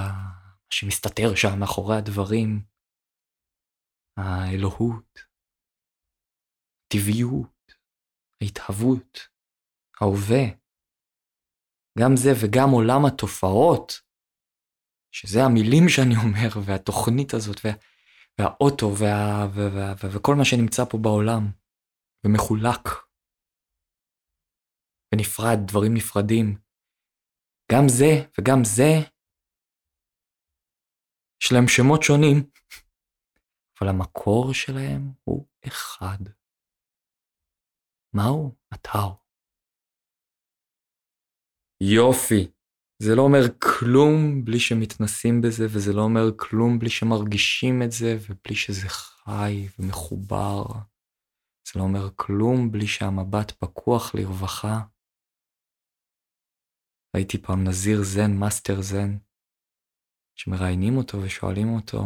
שמסתתר 0.71 1.35
שם 1.35 1.61
מאחורי 1.61 1.97
הדברים, 1.97 2.76
האלוהות, 4.17 5.19
טבעיות, 6.93 7.73
ההתהוות, 8.43 9.19
ההווה, 10.01 10.45
גם 11.99 12.13
זה 12.17 12.31
וגם 12.43 12.71
עולם 12.71 13.07
התופעות, 13.07 13.93
שזה 15.13 15.39
המילים 15.45 15.85
שאני 15.89 16.15
אומר, 16.25 16.51
והתוכנית 16.67 17.35
הזאת, 17.35 17.57
וה, 17.65 17.73
והאוטו, 18.39 18.87
וה, 18.87 19.47
וה, 19.55 19.69
וה, 19.75 19.95
וה, 19.99 20.09
וכל 20.17 20.35
מה 20.39 20.45
שנמצא 20.45 20.83
פה 20.91 20.99
בעולם. 21.03 21.43
ומחולק. 22.27 22.85
ונפרד, 25.15 25.59
דברים 25.69 25.95
נפרדים. 25.95 26.59
גם 27.73 27.85
זה 27.99 28.13
וגם 28.39 28.65
זה, 28.65 28.91
יש 31.43 31.53
להם 31.53 31.69
שמות 31.69 32.03
שונים, 32.03 32.37
אבל 33.81 33.89
המקור 33.89 34.55
שלהם 34.55 35.13
הוא 35.25 35.47
אחד. 35.69 36.19
מהו? 38.13 38.55
הטאו. 38.73 39.17
יופי. 41.81 42.51
זה 43.03 43.15
לא 43.17 43.23
אומר 43.23 43.43
כלום 43.59 44.45
בלי 44.45 44.61
שמתנסים 44.61 45.41
בזה, 45.41 45.65
וזה 45.75 45.93
לא 45.93 46.03
אומר 46.03 46.25
כלום 46.37 46.79
בלי 46.79 46.91
שמרגישים 46.91 47.83
את 47.85 47.93
זה, 47.93 48.17
ובלי 48.21 48.57
שזה 48.57 48.89
חי 48.89 49.69
ומחובר. 49.79 50.65
זה 51.67 51.73
לא 51.79 51.83
אומר 51.85 52.09
כלום 52.17 52.71
בלי 52.73 52.87
שהמבט 52.87 53.51
פקוח 53.51 54.15
לרווחה. 54.15 54.81
ראיתי 57.17 57.39
פעם 57.43 57.65
נזיר 57.65 58.03
זן, 58.03 58.31
מאסטר 58.41 58.83
זן, 58.83 59.19
שמראיינים 60.35 60.97
אותו 60.97 61.19
ושואלים 61.23 61.69
אותו, 61.69 61.99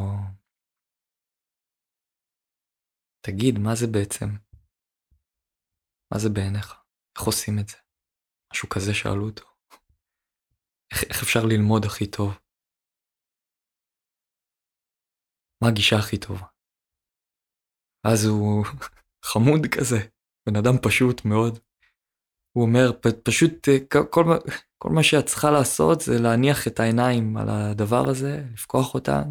תגיד, 3.27 3.55
מה 3.59 3.75
זה 3.75 3.87
בעצם? 3.87 4.27
מה 6.13 6.19
זה 6.19 6.29
בעיניך? 6.35 6.69
איך 7.19 7.27
עושים 7.27 7.55
את 7.61 7.69
זה? 7.69 7.77
משהו 8.53 8.69
כזה 8.69 8.95
שאלו 8.95 9.27
אותו. 9.29 9.47
איך, 10.93 11.05
איך 11.11 11.23
אפשר 11.23 11.41
ללמוד 11.51 11.83
הכי 11.85 12.11
טוב? 12.11 12.31
מה 15.63 15.69
הגישה 15.69 15.97
הכי 15.97 16.19
טובה? 16.19 16.47
אז 18.07 18.25
הוא 18.25 18.65
חמוד 19.31 19.63
כזה, 19.75 19.99
בן 20.47 20.57
אדם 20.57 20.77
פשוט 20.87 21.25
מאוד. 21.25 21.59
הוא 22.53 22.65
אומר, 22.65 22.87
פשוט 23.25 23.69
אה, 23.69 23.79
כל, 24.13 24.25
כל 24.79 24.91
מה 24.95 25.03
שאת 25.03 25.27
צריכה 25.27 25.51
לעשות 25.51 26.01
זה 26.01 26.13
להניח 26.23 26.67
את 26.69 26.81
העיניים 26.81 27.37
על 27.37 27.49
הדבר 27.51 28.05
הזה, 28.11 28.33
לפקוח 28.53 28.95
אותן, 28.95 29.25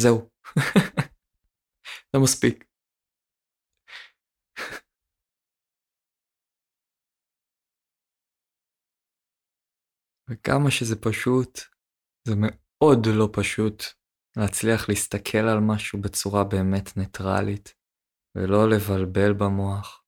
זהו. 0.00 0.30
זה 2.12 2.18
מספיק. 2.22 2.67
וכמה 10.28 10.70
שזה 10.70 10.96
פשוט, 10.96 11.60
זה 12.28 12.34
מאוד 12.36 13.06
לא 13.06 13.28
פשוט 13.32 13.84
להצליח 14.36 14.88
להסתכל 14.88 15.38
על 15.38 15.60
משהו 15.60 16.00
בצורה 16.00 16.44
באמת 16.44 16.96
ניטרלית, 16.96 17.74
ולא 18.34 18.68
לבלבל 18.68 19.32
במוח, 19.32 20.04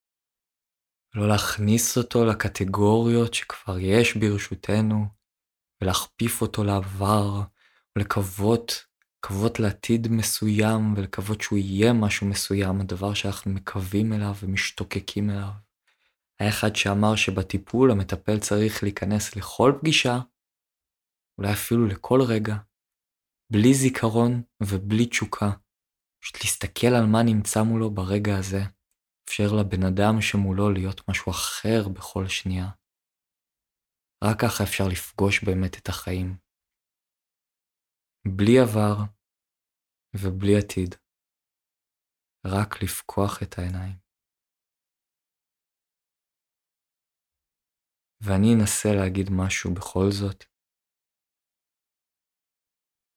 ולא 1.14 1.28
להכניס 1.28 1.98
אותו 1.98 2.24
לקטגוריות 2.24 3.34
שכבר 3.34 3.78
יש 3.78 4.16
ברשותנו, 4.16 5.06
ולהכפיף 5.82 6.42
אותו 6.42 6.64
לעבר, 6.64 7.42
ולקוות, 7.96 8.72
לקוות 9.18 9.60
לעתיד 9.60 10.08
מסוים, 10.10 10.94
ולקוות 10.96 11.40
שהוא 11.40 11.58
יהיה 11.58 11.92
משהו 11.92 12.26
מסוים, 12.26 12.80
הדבר 12.80 13.14
שאנחנו 13.14 13.50
מקווים 13.50 14.12
אליו 14.12 14.34
ומשתוקקים 14.42 15.30
אליו. 15.30 15.69
היה 16.40 16.50
אחד 16.50 16.76
שאמר 16.76 17.16
שבטיפול 17.16 17.90
המטפל 17.90 18.38
צריך 18.40 18.82
להיכנס 18.82 19.36
לכל 19.36 19.72
פגישה, 19.80 20.16
אולי 21.38 21.52
אפילו 21.52 21.86
לכל 21.86 22.20
רגע, 22.32 22.54
בלי 23.52 23.74
זיכרון 23.74 24.32
ובלי 24.62 25.06
תשוקה. 25.06 25.50
פשוט 26.22 26.36
להסתכל 26.44 26.92
על 26.98 27.06
מה 27.12 27.22
נמצא 27.22 27.62
מולו 27.62 27.90
ברגע 27.90 28.32
הזה, 28.38 28.62
אפשר 29.24 29.48
לבן 29.60 29.84
אדם 29.90 30.14
שמולו 30.20 30.70
להיות 30.70 31.08
משהו 31.08 31.32
אחר 31.32 31.88
בכל 31.96 32.28
שנייה. 32.28 32.66
רק 34.24 34.36
ככה 34.40 34.64
אפשר 34.64 34.84
לפגוש 34.92 35.44
באמת 35.44 35.78
את 35.78 35.88
החיים. 35.88 36.36
בלי 38.36 38.58
עבר 38.58 38.96
ובלי 40.16 40.56
עתיד. 40.58 40.94
רק 42.46 42.82
לפקוח 42.82 43.42
את 43.42 43.58
העיניים. 43.58 44.09
ואני 48.20 48.54
אנסה 48.54 48.88
להגיד 48.94 49.26
משהו 49.30 49.74
בכל 49.74 50.10
זאת, 50.10 50.44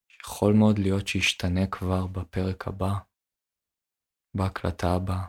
שיכול 0.08 0.54
מאוד 0.54 0.80
להיות 0.80 1.08
שישתנה 1.08 1.68
כבר 1.72 2.08
בפרק 2.08 2.68
הבא, 2.68 2.94
בהקלטה 4.38 4.88
הבאה. 4.96 5.28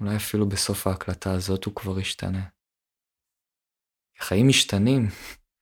אולי 0.00 0.16
אפילו 0.16 0.48
בסוף 0.48 0.86
ההקלטה 0.86 1.32
הזאת 1.32 1.64
הוא 1.64 1.74
כבר 1.74 1.98
ישתנה. 2.00 2.48
חיים 4.18 4.48
משתנים, 4.48 5.02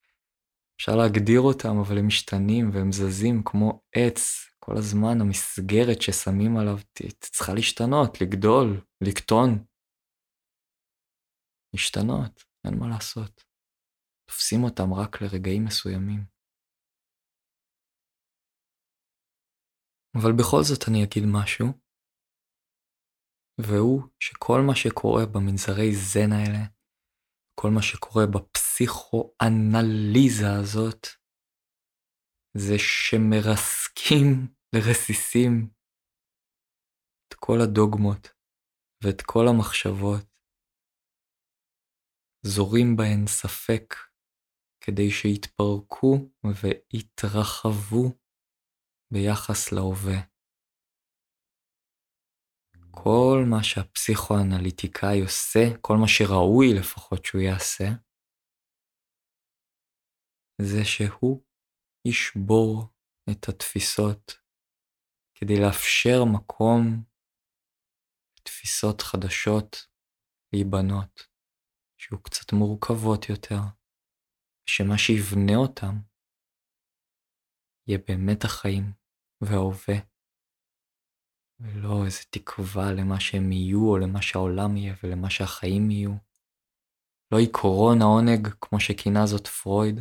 אפשר 0.77 0.93
להגדיר 0.97 1.41
אותם, 1.41 1.79
אבל 1.87 1.99
הם 1.99 2.07
משתנים 2.07 2.71
והם 2.73 2.93
זזים 2.93 3.43
כמו 3.45 3.83
עץ. 3.95 4.45
כל 4.59 4.77
הזמן 4.77 5.21
המסגרת 5.21 6.03
ששמים 6.03 6.57
עליו 6.57 6.79
צריכה 7.21 7.55
להשתנות, 7.55 8.21
לגדול, 8.21 8.85
לקטון. 9.01 9.65
להשתנות. 11.73 12.54
אין 12.65 12.79
מה 12.79 12.89
לעשות. 12.89 13.45
תופסים 14.29 14.65
אותם 14.65 14.95
רק 14.95 15.23
לרגעים 15.23 15.65
מסוימים. 15.65 16.35
אבל 20.19 20.33
בכל 20.39 20.63
זאת 20.69 20.83
אני 20.89 21.05
אגיד 21.05 21.25
משהו, 21.33 21.67
והוא 23.61 24.03
שכל 24.21 24.61
מה 24.67 24.77
שקורה 24.77 25.27
במנזרי 25.35 25.95
זן 25.95 26.33
האלה, 26.33 26.65
כל 27.61 27.71
מה 27.75 27.83
שקורה 27.83 28.25
בפסיכואנליזה 28.35 30.51
הזאת, 30.61 31.03
זה 32.57 32.79
שמרסקים 32.79 34.55
לרסיסים 34.75 35.69
את 37.29 37.35
כל 37.35 37.59
הדוגמות 37.65 38.29
ואת 39.05 39.23
כל 39.23 39.49
המחשבות 39.49 40.34
זורים 42.47 42.97
בהן 42.97 43.27
ספק, 43.27 43.95
כדי 44.81 45.11
שיתפרקו 45.11 46.31
ויתרחבו 46.45 48.05
ביחס 49.13 49.73
להווה. 49.73 50.21
כל 52.91 53.39
מה 53.51 53.63
שהפסיכואנליטיקאי 53.63 55.21
עושה, 55.21 55.65
כל 55.81 55.95
מה 56.01 56.09
שראוי 56.09 56.67
לפחות 56.81 57.25
שהוא 57.25 57.41
יעשה, 57.41 57.85
זה 60.63 60.85
שהוא 60.85 61.45
ישבור 62.09 62.89
את 63.31 63.49
התפיסות 63.49 64.33
כדי 65.35 65.55
לאפשר 65.63 66.19
מקום 66.35 67.05
לתפיסות 68.39 69.01
חדשות 69.01 69.77
להיבנות. 70.53 71.34
שיהיו 72.05 72.23
קצת 72.23 72.53
מורכבות 72.53 73.29
יותר, 73.29 73.61
שמה 74.67 74.99
שיבנה 74.99 75.57
אותם 75.57 75.95
יהיה 77.87 77.99
באמת 78.09 78.45
החיים 78.45 78.93
וההווה, 79.41 79.99
ולא 81.61 82.05
איזה 82.05 82.23
תקווה 82.31 82.93
למה 82.99 83.21
שהם 83.21 83.53
יהיו 83.53 83.91
או 83.91 83.99
למה 83.99 84.23
שהעולם 84.23 84.77
יהיה 84.77 84.95
ולמה 85.03 85.31
שהחיים 85.31 85.91
יהיו. 85.91 86.15
לא 87.33 87.39
עיקרון 87.39 87.99
העונג 88.03 88.43
כמו 88.61 88.81
שכינה 88.81 89.27
זאת 89.27 89.47
פרויד, 89.47 89.97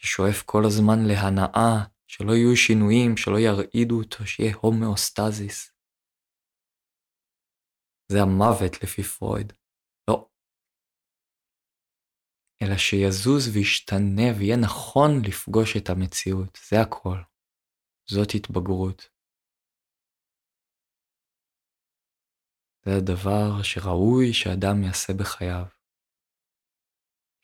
ששואף 0.00 0.42
כל 0.46 0.62
הזמן 0.66 0.98
להנאה, 1.08 1.74
שלא 2.06 2.32
יהיו 2.32 2.56
שינויים, 2.56 3.16
שלא 3.16 3.38
ירעידו 3.46 3.96
אותו, 4.02 4.26
שיהיה 4.26 4.54
הומאוסטזיס. 4.62 5.72
זה 8.12 8.18
המוות 8.22 8.82
לפי 8.82 9.02
פרויד. 9.02 9.52
לא. 10.08 10.28
אלא 12.62 12.76
שיזוז 12.76 13.44
וישתנה 13.54 14.28
ויהיה 14.38 14.56
נכון 14.56 15.10
לפגוש 15.28 15.76
את 15.76 15.88
המציאות, 15.90 16.58
זה 16.68 16.76
הכל. 16.80 17.18
זאת 18.10 18.28
התבגרות. 18.34 19.08
זה 22.84 22.90
הדבר 22.98 23.62
שראוי 23.62 24.32
שאדם 24.32 24.82
יעשה 24.82 25.12
בחייו. 25.20 25.66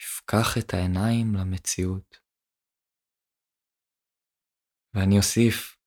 יפקח 0.01 0.49
את 0.59 0.75
העיניים 0.75 1.35
למציאות. 1.35 2.21
ואני 4.95 5.19
אוסיף, 5.19 5.79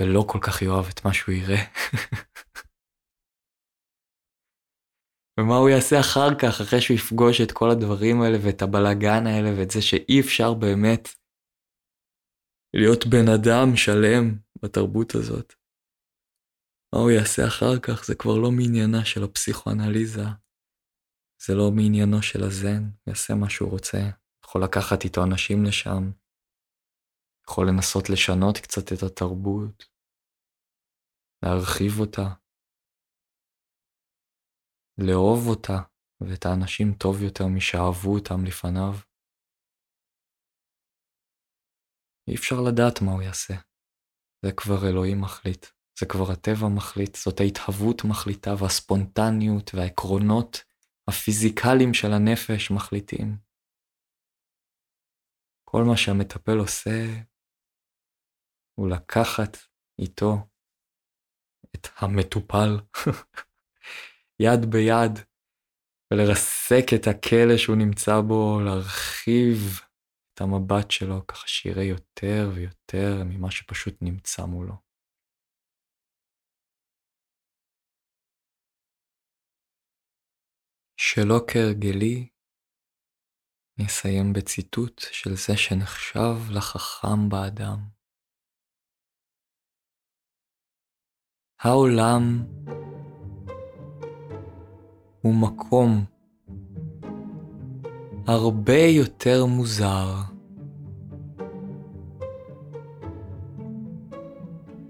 ולא 0.00 0.24
כל 0.32 0.38
כך 0.46 0.62
יאהב 0.62 0.86
את 0.92 1.04
מה 1.04 1.14
שהוא 1.14 1.34
יראה. 1.34 1.64
ומה 5.38 5.56
הוא 5.56 5.68
יעשה 5.68 6.00
אחר 6.00 6.30
כך, 6.40 6.60
אחרי 6.60 6.80
שהוא 6.80 6.94
יפגוש 6.96 7.40
את 7.40 7.52
כל 7.52 7.70
הדברים 7.70 8.22
האלה 8.22 8.38
ואת 8.44 8.62
הבלגן 8.62 9.26
האלה 9.26 9.50
ואת 9.58 9.70
זה 9.70 9.82
שאי 9.82 10.20
אפשר 10.20 10.54
באמת 10.54 11.08
להיות 12.74 13.06
בן 13.06 13.28
אדם 13.36 13.76
שלם 13.76 14.24
בתרבות 14.62 15.14
הזאת. 15.14 15.54
מה 16.92 17.00
הוא 17.00 17.10
יעשה 17.10 17.42
אחר 17.46 17.78
כך 17.82 18.04
זה 18.04 18.14
כבר 18.14 18.36
לא 18.42 18.50
מעניינה 18.50 19.04
של 19.04 19.24
הפסיכואנליזה, 19.24 20.26
זה 21.46 21.54
לא 21.54 21.70
מעניינו 21.76 22.22
של 22.22 22.44
הזן, 22.44 22.82
הוא 22.82 23.06
יעשה 23.06 23.34
מה 23.34 23.50
שהוא 23.50 23.70
רוצה, 23.70 23.98
יכול 24.44 24.64
לקחת 24.64 25.04
איתו 25.04 25.24
אנשים 25.24 25.64
לשם, 25.64 26.10
יכול 27.48 27.68
לנסות 27.68 28.10
לשנות 28.10 28.58
קצת 28.58 28.92
את 28.92 29.02
התרבות, 29.02 29.84
להרחיב 31.44 32.00
אותה, 32.00 32.28
לאהוב 35.06 35.46
אותה 35.48 35.78
ואת 36.20 36.46
האנשים 36.46 36.94
טוב 37.02 37.22
יותר 37.22 37.46
משאהבו 37.56 38.14
אותם 38.14 38.44
לפניו. 38.44 38.92
אי 42.28 42.34
אפשר 42.34 42.56
לדעת 42.68 43.02
מה 43.04 43.12
הוא 43.12 43.22
יעשה. 43.22 43.54
זה 44.44 44.50
כבר 44.56 44.80
אלוהים 44.90 45.20
מחליט, 45.20 45.66
זה 46.00 46.06
כבר 46.06 46.32
הטבע 46.32 46.68
מחליט, 46.76 47.16
זאת 47.16 47.40
ההתהוות 47.40 47.98
מחליטה 48.10 48.50
והספונטניות 48.58 49.74
והעקרונות 49.74 50.64
הפיזיקליים 51.08 51.94
של 51.94 52.12
הנפש 52.12 52.70
מחליטים. 52.70 53.38
כל 55.64 55.82
מה 55.88 55.96
שהמטפל 55.96 56.58
עושה 56.58 56.98
הוא 58.78 58.88
לקחת 58.88 59.56
איתו 59.98 60.32
את 61.74 61.86
המטופל 61.96 62.70
יד 64.40 64.70
ביד 64.70 65.12
ולרסק 66.12 66.86
את 66.94 67.06
הכלא 67.06 67.56
שהוא 67.56 67.76
נמצא 67.76 68.20
בו, 68.28 68.60
להרחיב 68.60 69.80
את 70.34 70.40
המבט 70.40 70.90
שלו 70.90 71.26
ככה 71.26 71.48
שיראה 71.48 71.84
יותר 71.84 72.50
ויותר 72.54 73.24
ממה 73.24 73.50
שפשוט 73.50 73.94
נמצא 74.02 74.44
מולו. 74.44 74.74
שלא 81.00 81.38
כהרגלי, 81.48 82.28
נסיים 83.78 84.32
בציטוט 84.32 85.00
של 85.12 85.30
זה 85.30 85.56
שנחשב 85.56 86.50
לחכם 86.50 87.28
באדם. 87.28 87.78
העולם 91.60 92.22
הוא 95.22 95.34
מקום 95.34 96.04
הרבה 98.26 98.78
יותר 98.78 99.46
מוזר 99.46 100.14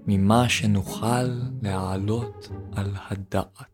ממה 0.07 0.49
שנוכל 0.49 1.23
להעלות 1.61 2.49
על 2.71 2.95
הדעת. 3.09 3.68